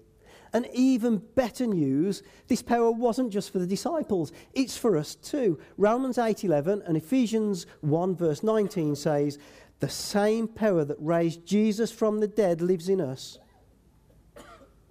And 0.53 0.67
even 0.73 1.19
better 1.35 1.67
news, 1.67 2.23
this 2.47 2.63
power 2.63 2.91
wasn't 2.91 3.31
just 3.31 3.51
for 3.51 3.59
the 3.59 3.67
disciples, 3.67 4.33
it's 4.53 4.75
for 4.75 4.97
us 4.97 5.15
too. 5.15 5.59
Romans 5.77 6.17
8:11 6.17 6.81
and 6.85 6.97
Ephesians 6.97 7.67
1 7.81 8.15
verse 8.15 8.43
19 8.43 8.95
says, 8.95 9.37
"The 9.79 9.87
same 9.87 10.47
power 10.47 10.83
that 10.83 10.97
raised 10.99 11.45
Jesus 11.45 11.91
from 11.91 12.19
the 12.19 12.27
dead 12.27 12.59
lives 12.61 12.89
in 12.89 12.99
us." 12.99 13.39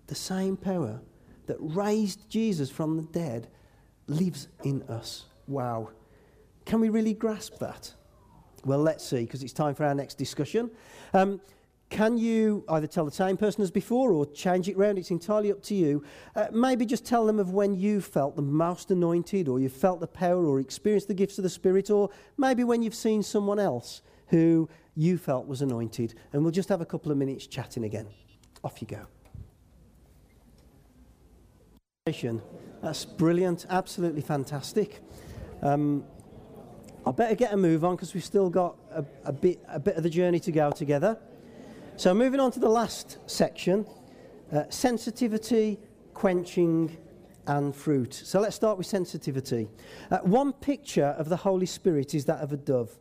The 0.06 0.14
same 0.14 0.56
power 0.56 1.02
that 1.46 1.58
raised 1.58 2.30
Jesus 2.30 2.70
from 2.70 2.96
the 2.96 3.02
dead 3.02 3.48
lives 4.06 4.48
in 4.64 4.82
us. 4.84 5.26
Wow. 5.46 5.90
Can 6.64 6.80
we 6.80 6.88
really 6.88 7.14
grasp 7.14 7.58
that? 7.58 7.94
Well, 8.64 8.80
let's 8.80 9.06
see, 9.06 9.24
because 9.24 9.42
it's 9.42 9.52
time 9.52 9.74
for 9.74 9.84
our 9.84 9.94
next 9.94 10.18
discussion. 10.18 10.70
Um, 11.14 11.40
can 11.88 12.16
you 12.16 12.64
either 12.68 12.86
tell 12.86 13.04
the 13.04 13.10
same 13.10 13.36
person 13.36 13.62
as 13.62 13.70
before 13.70 14.12
or 14.12 14.24
change 14.26 14.68
it 14.68 14.76
round? 14.76 14.96
It's 14.96 15.10
entirely 15.10 15.50
up 15.50 15.60
to 15.64 15.74
you. 15.74 16.04
Uh, 16.36 16.46
maybe 16.52 16.86
just 16.86 17.04
tell 17.04 17.26
them 17.26 17.40
of 17.40 17.52
when 17.52 17.74
you 17.74 18.00
felt 18.00 18.36
the 18.36 18.42
most 18.42 18.92
anointed, 18.92 19.48
or 19.48 19.58
you 19.58 19.68
felt 19.68 19.98
the 19.98 20.06
power, 20.06 20.46
or 20.46 20.60
experienced 20.60 21.08
the 21.08 21.14
gifts 21.14 21.38
of 21.38 21.42
the 21.42 21.50
Spirit, 21.50 21.90
or 21.90 22.10
maybe 22.36 22.62
when 22.62 22.82
you've 22.82 22.94
seen 22.94 23.22
someone 23.22 23.58
else 23.58 24.02
who 24.28 24.68
you 24.94 25.18
felt 25.18 25.48
was 25.48 25.62
anointed. 25.62 26.14
And 26.32 26.42
we'll 26.42 26.52
just 26.52 26.68
have 26.68 26.80
a 26.80 26.86
couple 26.86 27.10
of 27.10 27.18
minutes 27.18 27.48
chatting 27.48 27.82
again. 27.82 28.06
Off 28.62 28.80
you 28.80 28.86
go. 28.86 29.06
That's 32.82 33.04
brilliant, 33.04 33.66
absolutely 33.68 34.22
fantastic. 34.22 35.00
Um, 35.62 36.04
I 37.06 37.12
better 37.12 37.34
get 37.34 37.52
a 37.52 37.56
move 37.56 37.84
on 37.84 37.96
because 37.96 38.12
we've 38.12 38.24
still 38.24 38.50
got 38.50 38.76
a, 38.92 39.04
a, 39.24 39.32
bit, 39.32 39.58
a 39.68 39.80
bit 39.80 39.96
of 39.96 40.02
the 40.02 40.10
journey 40.10 40.38
to 40.40 40.52
go 40.52 40.70
together. 40.70 41.18
So, 41.96 42.12
moving 42.12 42.40
on 42.40 42.50
to 42.52 42.60
the 42.60 42.68
last 42.68 43.18
section 43.26 43.86
uh, 44.52 44.64
sensitivity, 44.68 45.78
quenching, 46.12 46.96
and 47.46 47.74
fruit. 47.74 48.12
So, 48.12 48.40
let's 48.40 48.56
start 48.56 48.76
with 48.76 48.86
sensitivity. 48.86 49.68
Uh, 50.10 50.18
one 50.18 50.52
picture 50.52 51.14
of 51.18 51.28
the 51.28 51.36
Holy 51.36 51.66
Spirit 51.66 52.14
is 52.14 52.26
that 52.26 52.40
of 52.40 52.52
a 52.52 52.56
dove. 52.56 52.98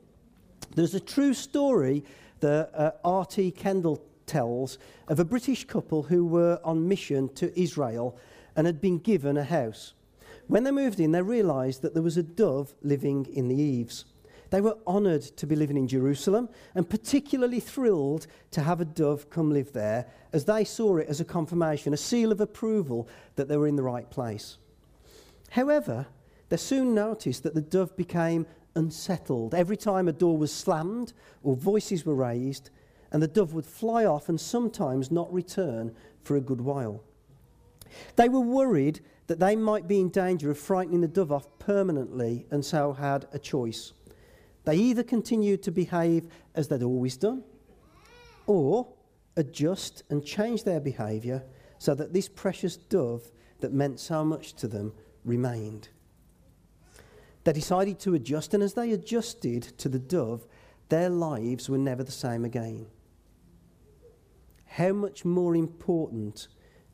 There's 0.76 0.96
a 0.96 1.00
true 1.00 1.34
story 1.34 2.06
that 2.40 2.72
uh, 2.74 2.92
R.T. 3.04 3.52
Kendall 3.52 4.02
tells 4.26 4.78
of 5.08 5.20
a 5.20 5.26
British 5.26 5.66
couple 5.66 6.04
who 6.04 6.26
were 6.26 6.60
on 6.64 6.88
mission 6.88 7.28
to 7.36 7.60
Israel 7.60 8.18
and 8.56 8.66
had 8.66 8.80
been 8.80 9.00
given 9.00 9.38
a 9.38 9.44
house. 9.44 9.94
When 10.50 10.64
they 10.64 10.72
moved 10.72 11.00
in, 11.00 11.12
they 11.12 11.22
realized 11.22 11.84
that 11.84 11.94
there 11.94 12.02
was 12.02 12.18
a 12.18 12.24
dove 12.24 12.74
living 12.82 13.28
in 13.32 13.50
the 13.50 13.56
eaves. 13.56 14.06
They 14.50 14.62
were 14.62 14.80
honored 14.88 15.22
to 15.22 15.46
be 15.46 15.56
living 15.56 15.78
in 15.78 15.88
Jerusalem 15.88 16.50
and 16.74 16.90
particularly 16.90 17.60
thrilled 17.60 18.26
to 18.50 18.62
have 18.62 18.82
a 18.82 18.86
dove 18.86 19.30
come 19.30 19.52
live 19.52 19.74
there 19.74 20.08
as 20.34 20.46
they 20.46 20.64
saw 20.64 20.98
it 20.98 21.08
as 21.08 21.22
a 21.22 21.26
confirmation, 21.26 21.94
a 21.94 21.98
seal 21.98 22.32
of 22.32 22.42
approval 22.42 23.08
that 23.36 23.48
they 23.48 23.58
were 23.58 23.68
in 23.68 23.76
the 23.76 23.84
right 23.84 24.10
place. 24.10 24.58
However, 25.52 26.08
they 26.50 26.58
soon 26.58 26.96
noticed 26.96 27.44
that 27.44 27.54
the 27.54 27.62
dove 27.62 27.96
became 27.96 28.48
unsettled. 28.74 29.54
Every 29.54 29.78
time 29.78 30.08
a 30.08 30.14
door 30.14 30.36
was 30.36 30.52
slammed 30.52 31.14
or 31.44 31.56
voices 31.56 32.08
were 32.08 32.16
raised, 32.16 32.72
and 33.12 33.22
the 33.22 33.28
dove 33.28 33.54
would 33.54 33.68
fly 33.68 34.04
off 34.04 34.30
and 34.30 34.42
sometimes 34.42 35.12
not 35.12 35.32
return 35.32 35.96
for 36.24 36.36
a 36.36 36.42
good 36.42 36.62
while. 36.62 37.04
They 38.16 38.30
were 38.30 38.40
worried 38.40 39.00
that 39.30 39.40
they 39.40 39.56
might 39.56 39.88
be 39.88 40.00
in 40.00 40.10
danger 40.10 40.50
of 40.50 40.58
frightening 40.58 41.02
the 41.02 41.08
dove 41.08 41.32
off 41.32 41.48
permanently 41.60 42.48
and 42.50 42.66
so 42.66 42.94
had 42.94 43.28
a 43.32 43.38
choice. 43.38 43.94
They 44.66 44.76
either 44.76 45.04
continued 45.04 45.62
to 45.64 45.72
behave 45.72 46.28
as 46.56 46.68
they'd 46.68 46.82
always 46.82 47.16
done 47.16 47.44
or 48.48 48.88
adjust 49.38 50.02
and 50.10 50.26
change 50.26 50.64
their 50.64 50.80
behaviour 50.80 51.44
so 51.78 51.94
that 51.94 52.12
this 52.12 52.28
precious 52.28 52.76
dove 52.76 53.30
that 53.60 53.72
meant 53.72 54.00
so 54.00 54.26
much 54.26 54.54
to 54.56 54.68
them 54.68 54.94
remained. 55.24 55.90
They 57.44 57.54
decided 57.54 58.00
to 58.00 58.16
adjust, 58.16 58.56
and 58.56 58.64
as 58.64 58.74
they 58.74 58.94
adjusted 58.94 59.62
to 59.78 59.90
the 59.90 60.00
dove, 60.00 60.48
their 60.90 61.10
lives 61.10 61.70
were 61.70 61.78
never 61.78 62.04
the 62.04 62.12
same 62.12 62.46
again. 62.46 62.88
How 64.66 64.92
much 64.92 65.24
more 65.24 65.56
important 65.56 66.48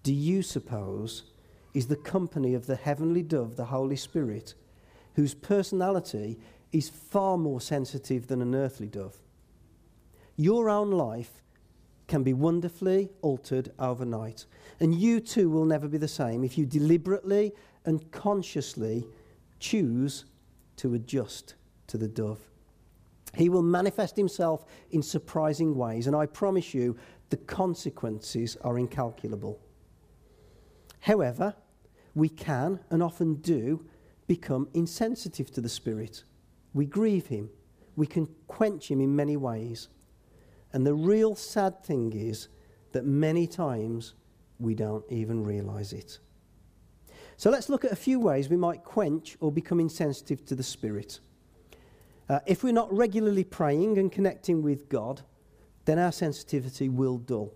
do 0.04 0.14
you 0.14 0.42
suppose 0.42 1.32
is 1.76 1.88
the 1.88 1.96
company 1.96 2.54
of 2.54 2.66
the 2.66 2.78
heavenly 2.78 3.22
dove, 3.22 3.58
the 3.58 3.66
Holy 3.66 3.98
Spirit, 3.98 4.56
whose 5.16 5.34
personality 5.34 6.40
is 6.72 6.90
far 6.90 7.38
more 7.38 7.60
sensitive 7.60 8.28
than 8.28 8.42
an 8.42 8.56
earthly 8.56 8.88
dove? 8.88 9.18
Your 10.38 10.70
own 10.70 10.90
life 10.90 11.44
can 12.08 12.24
be 12.24 12.34
wonderfully 12.34 13.10
altered 13.22 13.72
overnight, 13.78 14.46
and 14.80 14.96
you 14.96 15.20
too 15.20 15.50
will 15.50 15.66
never 15.66 15.88
be 15.88 15.98
the 15.98 16.08
same 16.08 16.44
if 16.44 16.58
you 16.58 16.66
deliberately 16.66 17.52
and 17.84 18.10
consciously 18.12 19.06
choose 19.60 20.26
to 20.78 20.94
adjust 20.94 21.56
to 21.88 21.98
the 21.98 22.08
dove. 22.08 22.40
He 23.34 23.50
will 23.50 23.64
manifest 23.64 24.16
himself 24.16 24.66
in 24.92 25.04
surprising 25.04 25.76
ways, 25.76 26.08
and 26.08 26.16
I 26.16 26.26
promise 26.26 26.74
you 26.74 26.96
the 27.32 27.38
consequences 27.38 28.56
are 28.62 28.80
incalculable. 28.80 29.60
However, 31.02 31.54
we 32.16 32.30
can 32.30 32.80
and 32.90 33.04
often 33.04 33.36
do 33.36 33.86
become 34.28 34.68
insensitive 34.74 35.52
to 35.52 35.62
the 35.62 35.70
Spirit. 35.70 36.24
We 36.74 36.86
grieve 36.86 37.28
Him. 37.28 37.50
We 37.96 38.08
can 38.08 38.28
quench 38.48 38.90
Him 38.90 39.02
in 39.02 39.16
many 39.16 39.38
ways. 39.38 39.90
And 40.74 40.86
the 40.86 40.94
real 40.94 41.36
sad 41.36 41.84
thing 41.84 42.14
is 42.14 42.48
that 42.94 43.06
many 43.06 43.46
times 43.46 44.14
we 44.60 44.74
don't 44.74 45.06
even 45.10 45.44
realize 45.44 45.94
it. 45.94 46.20
So 47.38 47.50
let's 47.50 47.70
look 47.70 47.84
at 47.84 47.92
a 47.92 47.98
few 47.98 48.20
ways 48.20 48.50
we 48.50 48.58
might 48.58 48.84
quench 48.84 49.38
or 49.42 49.52
become 49.52 49.80
insensitive 49.80 50.46
to 50.46 50.56
the 50.56 50.64
Spirit. 50.64 51.20
Uh, 52.30 52.40
if 52.46 52.64
we're 52.64 52.74
not 52.74 52.92
regularly 52.96 53.44
praying 53.44 53.98
and 53.98 54.12
connecting 54.12 54.64
with 54.64 54.90
God, 54.90 55.22
then 55.84 56.00
our 56.00 56.12
sensitivity 56.12 56.90
will 56.90 57.18
dull. 57.18 57.54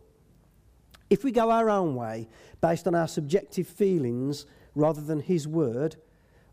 If 1.10 1.24
we 1.24 1.32
go 1.32 1.50
our 1.50 1.70
own 1.70 1.96
way, 1.96 2.30
based 2.62 2.88
on 2.88 2.96
our 2.96 3.08
subjective 3.08 3.68
feelings 3.68 4.46
rather 4.76 5.02
than 5.02 5.20
His 5.20 5.48
word, 5.48 5.96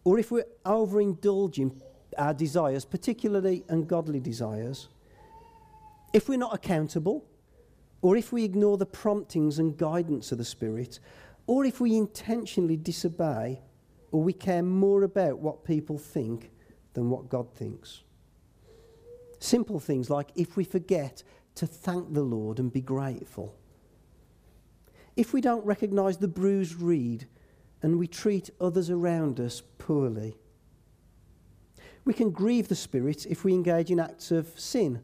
or 0.04 0.18
if 0.18 0.30
we're 0.30 0.46
overindulging 0.64 1.74
our 2.16 2.32
desires, 2.32 2.84
particularly 2.84 3.64
ungodly 3.68 4.20
desires, 4.20 4.88
if 6.12 6.28
we're 6.28 6.38
not 6.38 6.54
accountable, 6.54 7.24
or 8.02 8.16
if 8.16 8.32
we 8.32 8.44
ignore 8.44 8.76
the 8.76 8.86
promptings 8.86 9.58
and 9.58 9.76
guidance 9.76 10.32
of 10.32 10.38
the 10.38 10.44
Spirit, 10.44 11.00
or 11.46 11.64
if 11.64 11.80
we 11.80 11.96
intentionally 11.96 12.76
disobey, 12.76 13.60
or 14.12 14.22
we 14.22 14.32
care 14.32 14.62
more 14.62 15.02
about 15.02 15.38
what 15.38 15.64
people 15.64 15.98
think 15.98 16.50
than 16.94 17.10
what 17.10 17.28
God 17.28 17.52
thinks. 17.54 18.02
Simple 19.38 19.78
things 19.78 20.08
like 20.08 20.30
if 20.34 20.56
we 20.56 20.64
forget 20.64 21.22
to 21.56 21.66
thank 21.66 22.14
the 22.14 22.22
Lord 22.22 22.58
and 22.58 22.72
be 22.72 22.80
grateful. 22.80 23.54
If 25.16 25.32
we 25.32 25.40
don't 25.40 25.64
recognize 25.64 26.18
the 26.18 26.28
bruised 26.28 26.80
reed 26.80 27.26
and 27.82 27.98
we 27.98 28.06
treat 28.06 28.50
others 28.60 28.90
around 28.90 29.40
us 29.40 29.62
poorly. 29.78 30.36
We 32.04 32.14
can 32.14 32.30
grieve 32.30 32.68
the 32.68 32.74
Spirit 32.74 33.26
if 33.26 33.44
we 33.44 33.52
engage 33.52 33.90
in 33.90 34.00
acts 34.00 34.30
of 34.30 34.48
sin. 34.58 35.02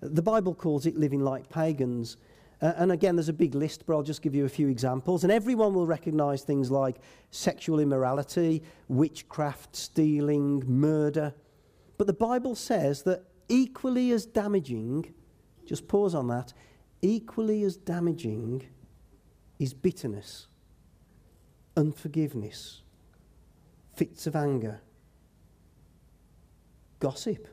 The 0.00 0.22
Bible 0.22 0.54
calls 0.54 0.86
it 0.86 0.96
living 0.96 1.20
like 1.20 1.48
pagans. 1.48 2.16
Uh, 2.62 2.72
and 2.76 2.92
again, 2.92 3.16
there's 3.16 3.28
a 3.28 3.32
big 3.32 3.54
list, 3.54 3.86
but 3.86 3.94
I'll 3.94 4.02
just 4.02 4.22
give 4.22 4.34
you 4.34 4.44
a 4.44 4.48
few 4.48 4.68
examples. 4.68 5.24
And 5.24 5.32
everyone 5.32 5.74
will 5.74 5.86
recognize 5.86 6.42
things 6.42 6.70
like 6.70 6.96
sexual 7.30 7.80
immorality, 7.80 8.62
witchcraft, 8.88 9.74
stealing, 9.74 10.62
murder. 10.66 11.34
But 11.98 12.06
the 12.06 12.12
Bible 12.12 12.54
says 12.54 13.02
that 13.02 13.24
equally 13.48 14.12
as 14.12 14.26
damaging, 14.26 15.12
just 15.66 15.88
pause 15.88 16.14
on 16.14 16.28
that, 16.28 16.52
equally 17.02 17.64
as 17.64 17.76
damaging 17.76 18.62
is 19.64 19.72
bitterness, 19.72 20.46
unforgiveness, 21.74 22.82
fits 23.94 24.26
of 24.26 24.36
anger, 24.36 24.82
gossip, 27.00 27.48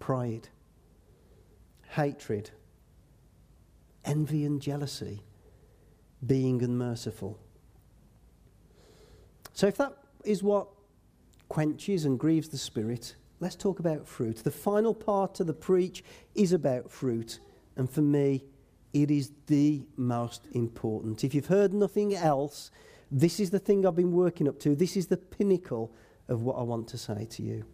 pride, 0.00 0.48
hatred, 1.90 2.50
envy 4.04 4.44
and 4.44 4.60
jealousy, 4.60 5.22
being 6.26 6.60
unmerciful. 6.60 7.38
So, 9.52 9.68
if 9.68 9.76
that 9.76 9.96
is 10.24 10.42
what 10.42 10.66
quenches 11.48 12.04
and 12.04 12.18
grieves 12.18 12.48
the 12.48 12.58
spirit, 12.58 13.14
let's 13.38 13.54
talk 13.54 13.78
about 13.78 14.08
fruit. 14.08 14.38
The 14.38 14.50
final 14.50 14.92
part 14.92 15.38
of 15.38 15.46
the 15.46 15.54
preach 15.54 16.02
is 16.34 16.52
about 16.52 16.90
fruit, 16.90 17.38
and 17.76 17.88
for 17.88 18.02
me, 18.02 18.42
it 18.92 19.10
is 19.10 19.32
the 19.46 19.82
most 19.96 20.46
important. 20.52 21.24
If 21.24 21.34
you've 21.34 21.46
heard 21.46 21.72
nothing 21.72 22.14
else, 22.14 22.70
this 23.10 23.40
is 23.40 23.50
the 23.50 23.58
thing 23.58 23.86
I've 23.86 23.96
been 23.96 24.12
working 24.12 24.48
up 24.48 24.58
to. 24.60 24.74
This 24.74 24.96
is 24.96 25.06
the 25.06 25.16
pinnacle 25.16 25.94
of 26.28 26.42
what 26.42 26.56
I 26.56 26.62
want 26.62 26.88
to 26.88 26.98
say 26.98 27.26
to 27.30 27.42
you. 27.42 27.64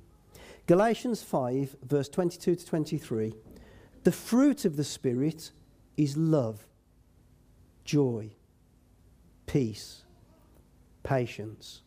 Galatians 0.66 1.22
5, 1.22 1.76
verse 1.82 2.08
22 2.08 2.56
to 2.56 2.66
23. 2.66 3.34
The 4.04 4.12
fruit 4.12 4.64
of 4.64 4.76
the 4.76 4.84
Spirit 4.84 5.50
is 5.96 6.16
love, 6.16 6.66
joy, 7.84 8.30
peace, 9.46 10.02
patience, 11.02 11.82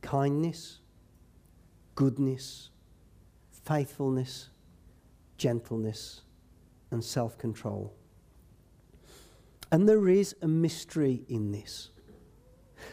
kindness, 0.00 0.80
goodness, 1.94 2.70
faithfulness, 3.64 4.48
gentleness, 5.36 6.22
and 6.90 7.02
self 7.02 7.38
control. 7.38 7.94
And 9.72 9.88
there 9.88 10.06
is 10.06 10.36
a 10.42 10.46
mystery 10.46 11.24
in 11.28 11.50
this. 11.50 11.88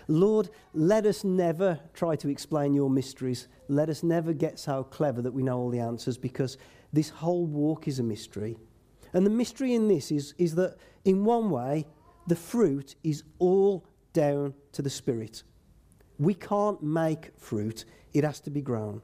Lord, 0.08 0.50
let 0.74 1.06
us 1.06 1.26
never 1.26 1.80
try 1.94 2.16
to 2.16 2.30
explain 2.30 2.74
your 2.74 2.90
mysteries. 2.90 3.50
Let 3.68 3.90
us 3.90 4.02
never 4.02 4.32
get 4.32 4.58
so 4.58 4.86
clever 4.86 5.22
that 5.22 5.34
we 5.34 5.44
know 5.44 5.58
all 5.58 5.70
the 5.70 5.82
answers 5.82 6.18
because 6.18 6.58
this 6.94 7.10
whole 7.10 7.46
walk 7.46 7.88
is 7.88 8.00
a 8.00 8.04
mystery. 8.04 8.58
And 9.12 9.26
the 9.26 9.30
mystery 9.30 9.74
in 9.74 9.90
this 9.90 10.10
is, 10.10 10.34
is 10.38 10.56
that, 10.56 10.78
in 11.04 11.26
one 11.26 11.50
way, 11.50 11.86
the 12.28 12.36
fruit 12.36 12.96
is 13.04 13.24
all 13.40 13.86
down 14.14 14.54
to 14.72 14.82
the 14.82 14.90
Spirit. 14.90 15.44
We 16.18 16.34
can't 16.34 16.82
make 16.82 17.32
fruit, 17.38 17.84
it 18.14 18.24
has 18.24 18.40
to 18.42 18.50
be 18.50 18.62
grown. 18.62 19.02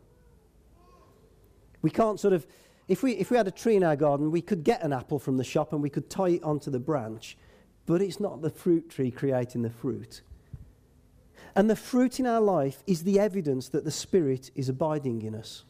We 1.82 1.90
can't 1.90 2.20
sort 2.20 2.34
of, 2.34 2.48
if 2.88 3.04
we, 3.04 3.14
if 3.14 3.32
we 3.32 3.38
had 3.38 3.48
a 3.48 3.52
tree 3.52 3.76
in 3.76 3.84
our 3.84 3.96
garden, 3.96 4.32
we 4.32 4.42
could 4.42 4.64
get 4.64 4.82
an 4.82 4.94
apple 4.94 5.20
from 5.20 5.38
the 5.38 5.44
shop 5.44 5.74
and 5.74 5.82
we 5.82 5.90
could 5.90 6.10
tie 6.10 6.30
it 6.30 6.44
onto 6.44 6.72
the 6.72 6.80
branch 6.80 7.38
but 7.86 8.02
it's 8.02 8.20
not 8.20 8.42
the 8.42 8.50
fruit 8.50 8.90
tree 8.90 9.12
creating 9.12 9.62
the 9.62 9.70
fruit. 9.70 10.22
And 11.56 11.70
the 11.70 11.76
fruit 11.76 12.20
in 12.20 12.26
our 12.26 12.42
life 12.42 12.84
is 12.86 13.04
the 13.04 13.20
evidence 13.20 13.70
that 13.70 13.86
the 13.86 13.92
Spirit 13.92 14.52
is 14.56 14.68
abiding 14.68 15.22
in 15.22 15.36
us. 15.36 15.64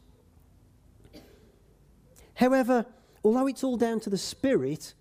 However, 2.34 2.86
although 3.24 3.46
it's 3.46 3.62
all 3.62 3.76
down 3.76 4.00
to 4.00 4.10
the 4.10 4.18
Spirit, 4.18 4.94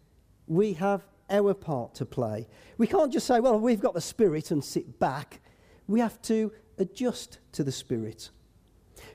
we 0.47 0.73
have 0.73 1.05
our 1.29 1.53
part 1.53 1.95
to 1.95 2.05
play. 2.05 2.47
We 2.77 2.87
can't 2.87 3.11
just 3.11 3.25
say, 3.25 3.39
well, 3.39 3.59
we've 3.59 3.81
got 3.81 3.95
the 3.95 4.01
Spirit 4.01 4.51
and 4.51 4.63
sit 4.63 4.99
back. 4.99 5.41
We 5.87 5.99
have 5.99 6.21
to 6.23 6.51
adjust 6.77 7.39
to 7.53 7.63
the 7.63 7.71
Spirit. 7.71 8.29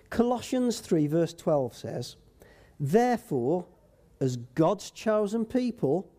Colossians 0.08 0.80
3, 0.80 1.06
verse 1.06 1.32
12 1.34 1.76
says, 1.76 2.16
Therefore, 2.80 3.66
as 4.20 4.36
God's 4.36 4.90
chosen 4.90 5.44
people, 5.44 6.10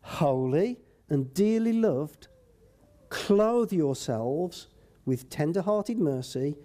holy 0.00 0.78
and 1.08 1.32
dearly 1.34 1.72
loved, 1.72 2.28
clothe 3.08 3.72
yourselves 3.72 4.68
with 5.04 5.30
tender 5.30 5.62
hearted 5.62 5.98
mercy, 5.98 6.56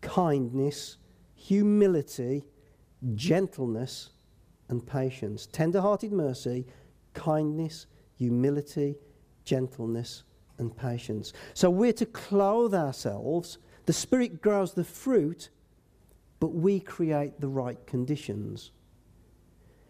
kindness, 0.00 0.96
humility, 1.34 2.44
gentleness, 3.14 4.10
and 4.68 4.86
patience. 4.86 5.46
Tender 5.46 5.80
hearted 5.80 6.12
mercy, 6.12 6.66
kindness, 7.14 7.86
humility, 8.16 8.96
gentleness, 9.44 10.24
and 10.58 10.76
patience. 10.76 11.32
So 11.54 11.70
we're 11.70 11.92
to 11.94 12.06
clothe 12.06 12.74
ourselves. 12.74 13.58
The 13.86 13.92
Spirit 13.92 14.42
grows 14.42 14.74
the 14.74 14.84
fruit, 14.84 15.48
but 16.38 16.54
we 16.54 16.80
create 16.80 17.40
the 17.40 17.48
right 17.48 17.84
conditions. 17.86 18.72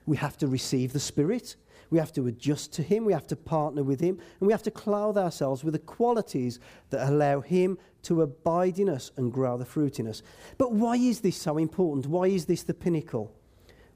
We 0.07 0.17
have 0.17 0.37
to 0.39 0.47
receive 0.47 0.93
the 0.93 1.01
Spirit. 1.01 1.57
We 1.91 1.99
have 1.99 2.13
to 2.13 2.27
adjust 2.29 2.73
to 2.75 2.83
Him, 2.83 3.05
we 3.05 3.13
have 3.13 3.27
to 3.27 3.37
partner 3.37 3.83
with 3.83 4.01
Him, 4.01 4.19
and 4.39 4.47
we 4.47 4.53
have 4.53 4.63
to 4.63 4.71
clothe 4.71 5.19
ourselves 5.19 5.65
with 5.65 5.75
the 5.75 5.81
qualities 5.81 6.61
that 6.91 7.09
allow 7.09 7.41
Him 7.41 7.79
to 8.03 8.23
abide 8.23 8.79
in 8.79 8.89
us 8.89 9.11
and 9.17 9.33
grow 9.33 9.59
the 9.59 9.65
fruit 9.65 9.99
in 9.99 10.07
us. 10.07 10.23
But 10.57 10.73
why 10.73 10.97
is 10.97 11.21
this 11.21 11.37
so 11.37 11.59
important? 11.59 12.07
Why 12.07 12.27
is 12.27 12.47
this 12.47 12.63
the 12.63 12.75
pinnacle? 12.75 13.35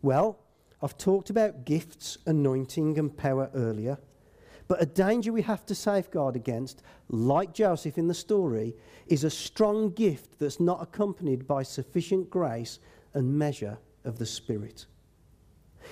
Well, 0.02 0.40
I've 0.83 0.98
talked 0.98 1.30
about 1.30 1.64
gifts, 1.64 2.18
anointing, 2.26 2.98
and 2.98 3.16
power 3.16 3.50
earlier. 3.54 3.98
But 4.66 4.83
a 4.83 4.87
danger 4.87 5.33
we 5.33 5.42
have 5.42 5.64
to 5.66 5.74
safeguard 5.74 6.37
against, 6.37 6.83
like 7.09 7.54
Joseph 7.54 7.98
in 7.98 8.09
the 8.09 8.14
story, 8.14 8.74
is 9.07 9.24
a 9.24 9.30
strong 9.30 9.90
gift 9.90 10.38
that's 10.38 10.61
not 10.61 10.83
accompanied 10.83 11.46
by 11.46 11.62
sufficient 11.62 12.30
grace 12.30 12.78
and 13.12 13.38
measure 13.38 13.78
of 14.04 14.18
the 14.18 14.26
Spirit. 14.26 14.87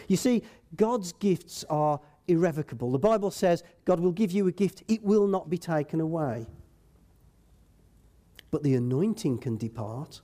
You 0.08 0.16
see, 0.16 0.42
God's 0.76 1.12
gifts 1.12 1.64
are 1.70 2.00
irrevocable. 2.28 2.90
The 2.92 2.98
Bible 2.98 3.30
says 3.30 3.62
God 3.84 4.00
will 4.00 4.12
give 4.12 4.32
you 4.32 4.46
a 4.46 4.52
gift, 4.52 4.82
it 4.88 5.02
will 5.02 5.26
not 5.26 5.50
be 5.50 5.58
taken 5.58 6.00
away. 6.00 6.46
But 8.50 8.62
the 8.62 8.74
anointing 8.74 9.38
can 9.38 9.56
depart, 9.56 10.20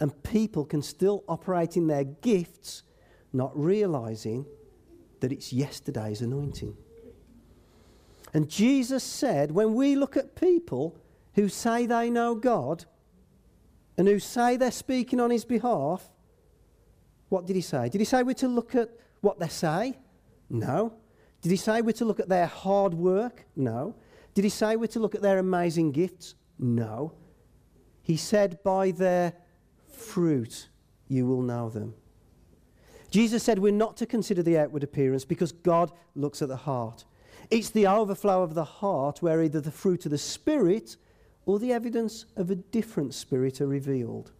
and 0.00 0.22
people 0.22 0.64
can 0.64 0.82
still 0.82 1.24
operate 1.28 1.76
in 1.76 1.86
their 1.86 2.04
gifts, 2.04 2.82
not 3.32 3.50
realizing 3.58 4.46
that 5.20 5.32
it's 5.32 5.52
yesterday's 5.52 6.20
anointing. 6.20 6.76
And 8.32 8.48
Jesus 8.48 9.02
said, 9.02 9.50
when 9.50 9.74
we 9.74 9.96
look 9.96 10.16
at 10.16 10.36
people 10.36 10.96
who 11.34 11.48
say 11.48 11.86
they 11.86 12.10
know 12.10 12.34
God 12.34 12.84
and 13.96 14.06
who 14.06 14.18
say 14.18 14.56
they're 14.56 14.70
speaking 14.70 15.20
on 15.20 15.30
his 15.30 15.44
behalf, 15.44 16.10
what 17.28 17.46
did 17.46 17.56
he 17.56 17.62
say? 17.62 17.88
Did 17.88 18.00
he 18.00 18.04
say 18.04 18.22
we're 18.22 18.34
to 18.34 18.48
look 18.48 18.74
at 18.74 18.90
what 19.20 19.38
they 19.38 19.48
say? 19.48 19.98
No. 20.48 20.94
Did 21.42 21.50
he 21.50 21.56
say 21.56 21.82
we're 21.82 21.92
to 21.92 22.04
look 22.04 22.20
at 22.20 22.28
their 22.28 22.46
hard 22.46 22.94
work? 22.94 23.46
No. 23.56 23.94
Did 24.34 24.44
he 24.44 24.50
say 24.50 24.76
we're 24.76 24.86
to 24.88 25.00
look 25.00 25.14
at 25.14 25.22
their 25.22 25.38
amazing 25.38 25.92
gifts? 25.92 26.34
No. 26.58 27.12
He 28.02 28.16
said, 28.16 28.62
by 28.62 28.90
their 28.90 29.32
fruit 29.90 30.68
you 31.08 31.26
will 31.26 31.42
know 31.42 31.68
them. 31.68 31.94
Jesus 33.10 33.42
said 33.42 33.58
we're 33.58 33.72
not 33.72 33.96
to 33.98 34.06
consider 34.06 34.42
the 34.42 34.58
outward 34.58 34.82
appearance 34.82 35.24
because 35.24 35.52
God 35.52 35.92
looks 36.14 36.42
at 36.42 36.48
the 36.48 36.56
heart. 36.56 37.04
It's 37.50 37.70
the 37.70 37.86
overflow 37.86 38.42
of 38.42 38.54
the 38.54 38.64
heart 38.64 39.22
where 39.22 39.42
either 39.42 39.60
the 39.60 39.70
fruit 39.70 40.04
of 40.04 40.10
the 40.10 40.18
Spirit 40.18 40.96
or 41.46 41.58
the 41.58 41.72
evidence 41.72 42.26
of 42.36 42.50
a 42.50 42.56
different 42.56 43.14
spirit 43.14 43.60
are 43.60 43.68
revealed. 43.68 44.32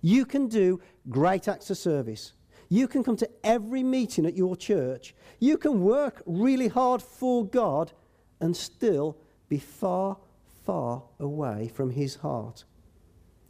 You 0.00 0.24
can 0.24 0.48
do 0.48 0.80
great 1.08 1.48
acts 1.48 1.70
of 1.70 1.78
service. 1.78 2.32
You 2.68 2.86
can 2.86 3.02
come 3.02 3.16
to 3.16 3.30
every 3.42 3.82
meeting 3.82 4.26
at 4.26 4.36
your 4.36 4.54
church. 4.56 5.14
You 5.40 5.56
can 5.56 5.82
work 5.82 6.22
really 6.26 6.68
hard 6.68 7.02
for 7.02 7.46
God 7.46 7.92
and 8.40 8.56
still 8.56 9.16
be 9.48 9.58
far, 9.58 10.18
far 10.64 11.02
away 11.18 11.68
from 11.68 11.90
His 11.90 12.16
heart. 12.16 12.64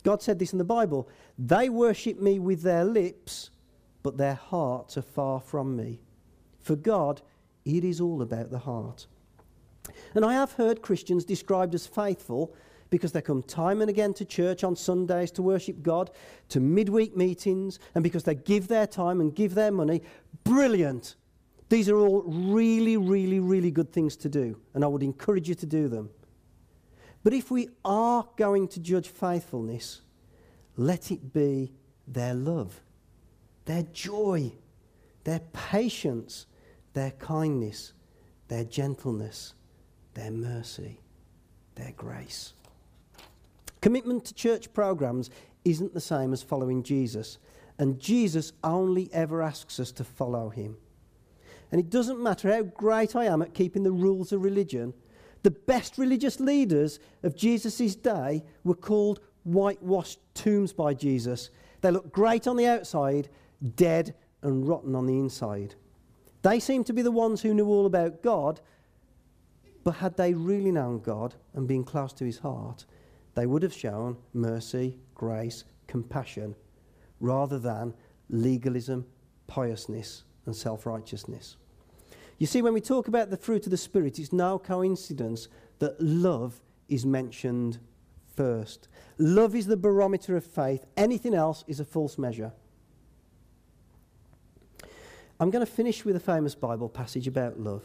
God 0.05 0.23
said 0.23 0.39
this 0.39 0.53
in 0.53 0.59
the 0.59 0.65
Bible 0.65 1.09
They 1.39 1.69
worship 1.69 2.21
me 2.21 2.39
with 2.39 2.63
their 2.63 2.85
lips, 2.85 3.51
but 4.03 4.17
their 4.17 4.35
hearts 4.35 4.97
are 4.97 5.03
far 5.03 5.41
from 5.41 5.77
me. 5.77 6.01
For 6.61 6.77
God, 6.77 7.21
it 7.65 7.85
is 7.85 8.01
all 8.01 8.23
about 8.23 8.51
the 8.51 8.61
heart. 8.61 9.07
And 10.15 10.25
I 10.25 10.35
have 10.35 10.53
heard 10.53 10.83
Christians 10.83 11.25
described 11.25 11.75
as 11.75 11.87
faithful 11.87 12.55
because 12.91 13.13
they 13.13 13.23
come 13.23 13.43
time 13.43 13.81
and 13.81 13.91
again 13.91 14.15
to 14.15 14.25
church 14.25 14.65
on 14.65 14.77
Sundays 14.77 15.31
to 15.33 15.43
worship 15.43 15.83
God, 15.83 16.11
to 16.49 16.61
midweek 16.61 17.17
meetings, 17.17 17.79
and 17.95 18.03
because 18.03 18.25
they 18.25 18.35
give 18.35 18.69
their 18.69 18.87
time 18.87 19.21
and 19.21 19.35
give 19.35 19.55
their 19.55 19.71
money. 19.71 20.03
Brilliant. 20.45 21.17
These 21.69 21.89
are 21.89 21.99
all 21.99 22.23
really, 22.23 22.97
really, 22.97 23.41
really 23.41 23.71
good 23.71 23.93
things 23.93 24.17
to 24.17 24.29
do, 24.29 24.59
and 24.75 24.85
I 24.85 24.87
would 24.87 25.03
encourage 25.03 25.49
you 25.49 25.55
to 25.57 25.67
do 25.67 25.89
them. 25.89 26.11
But 27.23 27.35
if 27.35 27.51
we 27.51 27.69
are 27.85 28.27
going 28.37 28.69
to 28.69 28.81
judge 28.81 29.09
faithfulness, 29.09 30.01
let 30.77 31.11
it 31.11 31.33
be 31.33 31.75
their 32.07 32.33
love, 32.33 32.81
their 33.67 33.83
joy, 33.83 34.53
their 35.25 35.41
patience, 35.53 36.47
their 36.95 37.11
kindness, 37.11 37.93
their 38.47 38.65
gentleness, 38.65 39.53
their 40.15 40.31
mercy, 40.31 41.01
their 41.75 41.93
grace. 41.97 42.55
Commitment 43.81 44.25
to 44.25 44.35
church 44.35 44.73
programs 44.73 45.31
isn't 45.65 45.95
the 45.95 46.01
same 46.01 46.33
as 46.33 46.43
following 46.43 46.83
Jesus, 46.83 47.39
and 47.79 48.01
Jesus 48.01 48.53
only 48.65 49.09
ever 49.13 49.43
asks 49.43 49.79
us 49.79 49.93
to 49.93 50.05
follow 50.05 50.49
him. 50.49 50.77
And 51.71 51.81
it 51.81 51.91
doesn't 51.91 52.23
matter 52.23 52.53
how 52.53 52.63
great 52.63 53.15
I 53.15 53.27
am 53.27 53.43
at 53.43 53.55
keeping 53.55 53.83
the 53.83 53.93
rules 53.93 54.33
of 54.33 54.43
religion, 54.43 54.95
the 55.43 55.51
best 55.51 55.99
religious 55.99 56.41
leaders 56.41 56.99
of 57.23 57.37
Jesus' 57.37 57.95
day 57.95 58.43
were 58.65 58.75
called 58.75 59.21
whitewashed 59.45 60.19
tombs 60.35 60.73
by 60.73 60.95
Jesus. 60.95 61.51
They 61.81 61.91
look 61.91 62.13
great 62.13 62.47
on 62.47 62.57
the 62.57 62.67
outside, 62.67 63.29
dead 63.77 64.15
and 64.43 64.67
rotten 64.69 64.95
on 64.95 65.07
the 65.07 65.19
inside. 65.19 65.75
They 66.43 66.61
seem 66.61 66.85
to 66.85 66.93
be 66.93 67.03
the 67.03 67.11
ones 67.11 67.43
who 67.43 67.55
knew 67.55 67.67
all 67.67 67.87
about 67.87 68.23
God, 68.23 68.61
but 69.85 69.97
had 69.97 70.17
they 70.17 70.35
really 70.35 70.73
known 70.73 71.01
God 71.01 71.35
and 71.55 71.69
been 71.69 71.85
close 71.85 72.13
to 72.15 72.25
his 72.25 72.39
heart, 72.39 72.85
they 73.39 73.47
would 73.47 73.63
have 73.63 73.73
shown 73.73 74.17
mercy, 74.35 74.97
grace, 75.15 75.63
compassion, 75.87 76.57
rather 77.21 77.57
than 77.57 77.95
legalism, 78.29 79.07
piousness, 79.47 80.25
and 80.45 80.57
self 80.57 80.85
righteousness. 80.85 81.57
You 82.39 82.49
see, 82.49 82.63
when 82.63 82.75
we 82.75 82.81
talk 82.81 83.07
about 83.07 83.31
the 83.31 83.37
fruit 83.37 83.65
of 83.65 83.71
the 83.71 83.77
Spirit, 83.77 84.19
it's 84.19 84.33
no 84.33 84.59
coincidence 84.59 85.47
that 85.79 86.01
love 86.01 86.61
is 86.89 87.07
mentioned 87.07 87.79
first. 88.35 88.89
Love 89.19 89.55
is 89.55 89.69
the 89.69 89.77
barometer 89.77 90.37
of 90.37 90.45
faith, 90.45 90.85
anything 90.97 91.33
else 91.33 91.63
is 91.69 91.79
a 91.79 91.85
false 91.85 92.19
measure. 92.19 92.53
I'm 95.39 95.51
going 95.51 95.65
to 95.65 95.73
finish 95.73 96.05
with 96.05 96.17
a 96.17 96.21
famous 96.21 96.57
Bible 96.57 96.89
passage 96.89 97.29
about 97.29 97.61
love. 97.61 97.85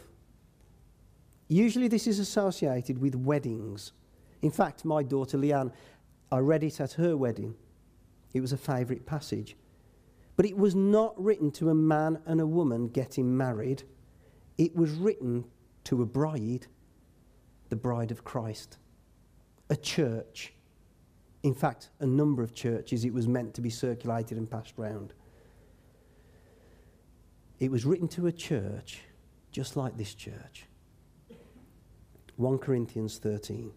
Usually, 1.46 1.86
this 1.86 2.08
is 2.08 2.18
associated 2.18 2.98
with 2.98 3.14
weddings. 3.14 3.92
In 4.44 4.50
fact, 4.50 4.84
my 4.84 5.02
daughter 5.02 5.38
Leanne, 5.38 5.72
I 6.30 6.36
read 6.36 6.64
it 6.64 6.78
at 6.78 6.92
her 6.92 7.16
wedding. 7.16 7.54
It 8.34 8.42
was 8.42 8.52
a 8.52 8.58
favourite 8.58 9.06
passage. 9.06 9.56
But 10.36 10.44
it 10.44 10.54
was 10.54 10.74
not 10.74 11.18
written 11.18 11.50
to 11.52 11.70
a 11.70 11.74
man 11.74 12.18
and 12.26 12.42
a 12.42 12.46
woman 12.46 12.88
getting 12.88 13.34
married, 13.34 13.84
it 14.58 14.76
was 14.76 14.90
written 14.90 15.46
to 15.84 16.02
a 16.02 16.04
bride, 16.04 16.66
the 17.70 17.76
bride 17.76 18.10
of 18.10 18.22
Christ, 18.22 18.76
a 19.70 19.76
church. 19.76 20.52
In 21.42 21.54
fact, 21.54 21.88
a 22.00 22.06
number 22.06 22.42
of 22.42 22.52
churches 22.52 23.06
it 23.06 23.14
was 23.14 23.26
meant 23.26 23.54
to 23.54 23.62
be 23.62 23.70
circulated 23.70 24.36
and 24.36 24.50
passed 24.50 24.74
round. 24.76 25.14
It 27.60 27.70
was 27.70 27.86
written 27.86 28.08
to 28.08 28.26
a 28.26 28.32
church 28.32 29.00
just 29.52 29.74
like 29.74 29.96
this 29.96 30.12
church. 30.12 30.66
1 32.36 32.58
Corinthians 32.58 33.16
13. 33.16 33.72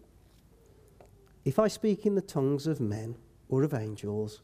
If 1.48 1.58
I 1.58 1.66
speak 1.68 2.04
in 2.04 2.14
the 2.14 2.20
tongues 2.20 2.66
of 2.66 2.78
men 2.78 3.16
or 3.48 3.62
of 3.62 3.72
angels, 3.72 4.42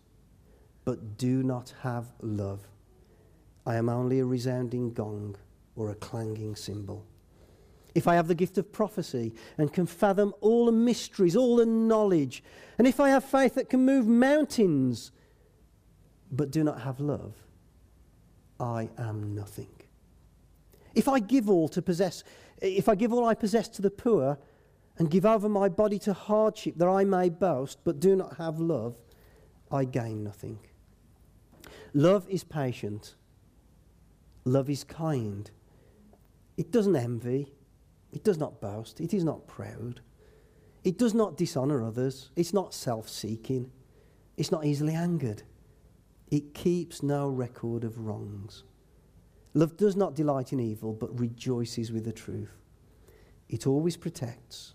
but 0.86 1.18
do 1.18 1.42
not 1.42 1.74
have 1.82 2.14
love, 2.22 2.66
I 3.66 3.74
am 3.74 3.90
only 3.90 4.20
a 4.20 4.24
resounding 4.24 4.94
gong 4.94 5.36
or 5.76 5.90
a 5.90 5.96
clanging 5.96 6.56
cymbal. 6.56 7.04
If 7.94 8.08
I 8.08 8.14
have 8.14 8.26
the 8.26 8.34
gift 8.34 8.56
of 8.56 8.72
prophecy 8.72 9.34
and 9.58 9.70
can 9.70 9.84
fathom 9.84 10.32
all 10.40 10.64
the 10.64 10.72
mysteries, 10.72 11.36
all 11.36 11.56
the 11.56 11.66
knowledge, 11.66 12.42
and 12.78 12.86
if 12.86 12.98
I 12.98 13.10
have 13.10 13.22
faith 13.22 13.54
that 13.56 13.68
can 13.68 13.84
move 13.84 14.06
mountains, 14.06 15.12
but 16.32 16.50
do 16.50 16.64
not 16.64 16.80
have 16.80 17.00
love, 17.00 17.34
I 18.58 18.88
am 18.96 19.34
nothing. 19.34 19.76
If 20.94 21.06
I 21.06 21.18
give 21.18 21.50
all 21.50 21.68
to 21.68 21.82
possess, 21.82 22.24
if 22.62 22.88
I 22.88 22.94
give 22.94 23.12
all 23.12 23.26
I 23.26 23.34
possess 23.34 23.68
to 23.68 23.82
the 23.82 23.90
poor 23.90 24.38
and 24.98 25.10
give 25.10 25.26
over 25.26 25.48
my 25.48 25.68
body 25.68 25.98
to 26.00 26.12
hardship 26.12 26.74
that 26.76 26.88
I 26.88 27.04
may 27.04 27.28
boast, 27.28 27.78
but 27.84 28.00
do 28.00 28.14
not 28.14 28.36
have 28.36 28.60
love, 28.60 28.96
I 29.70 29.84
gain 29.84 30.22
nothing. 30.22 30.58
Love 31.92 32.28
is 32.28 32.44
patient. 32.44 33.14
Love 34.44 34.68
is 34.70 34.84
kind. 34.84 35.50
It 36.56 36.70
doesn't 36.70 36.96
envy. 36.96 37.52
It 38.12 38.22
does 38.22 38.38
not 38.38 38.60
boast. 38.60 39.00
It 39.00 39.12
is 39.12 39.24
not 39.24 39.46
proud. 39.46 40.00
It 40.84 40.98
does 40.98 41.14
not 41.14 41.36
dishonour 41.36 41.82
others. 41.82 42.30
It's 42.36 42.52
not 42.52 42.74
self 42.74 43.08
seeking. 43.08 43.70
It's 44.36 44.52
not 44.52 44.64
easily 44.64 44.94
angered. 44.94 45.42
It 46.30 46.54
keeps 46.54 47.02
no 47.02 47.28
record 47.28 47.84
of 47.84 47.98
wrongs. 47.98 48.64
Love 49.54 49.76
does 49.76 49.94
not 49.94 50.14
delight 50.14 50.52
in 50.52 50.60
evil, 50.60 50.92
but 50.92 51.18
rejoices 51.18 51.92
with 51.92 52.04
the 52.04 52.12
truth. 52.12 52.56
It 53.48 53.66
always 53.66 53.96
protects, 53.96 54.74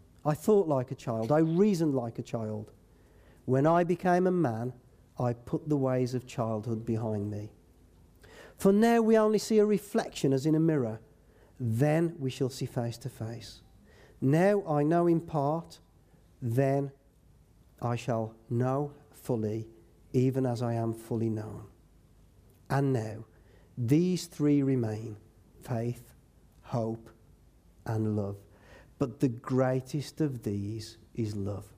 I 0.25 0.33
thought 0.33 0.67
like 0.67 0.91
a 0.91 0.95
child. 0.95 1.31
I 1.31 1.39
reasoned 1.39 1.95
like 1.95 2.19
a 2.19 2.23
child. 2.23 2.71
When 3.45 3.65
I 3.65 3.83
became 3.83 4.27
a 4.27 4.31
man, 4.31 4.73
I 5.19 5.33
put 5.33 5.67
the 5.67 5.77
ways 5.77 6.13
of 6.13 6.27
childhood 6.27 6.85
behind 6.85 7.29
me. 7.29 7.51
For 8.57 8.71
now 8.71 9.01
we 9.01 9.17
only 9.17 9.39
see 9.39 9.57
a 9.57 9.65
reflection 9.65 10.33
as 10.33 10.45
in 10.45 10.55
a 10.55 10.59
mirror. 10.59 10.99
Then 11.59 12.15
we 12.19 12.29
shall 12.29 12.49
see 12.49 12.65
face 12.65 12.97
to 12.99 13.09
face. 13.09 13.61
Now 14.19 14.63
I 14.67 14.83
know 14.83 15.07
in 15.07 15.19
part, 15.19 15.79
then 16.41 16.91
I 17.81 17.95
shall 17.95 18.35
know 18.49 18.93
fully, 19.13 19.67
even 20.13 20.45
as 20.45 20.61
I 20.61 20.73
am 20.73 20.93
fully 20.93 21.29
known. 21.29 21.65
And 22.69 22.93
now, 22.93 23.25
these 23.77 24.27
three 24.27 24.61
remain 24.61 25.17
faith, 25.63 26.13
hope, 26.61 27.09
and 27.85 28.15
love. 28.15 28.37
But 29.01 29.19
the 29.19 29.29
greatest 29.29 30.21
of 30.21 30.43
these 30.43 30.99
is 31.15 31.35
love. 31.35 31.70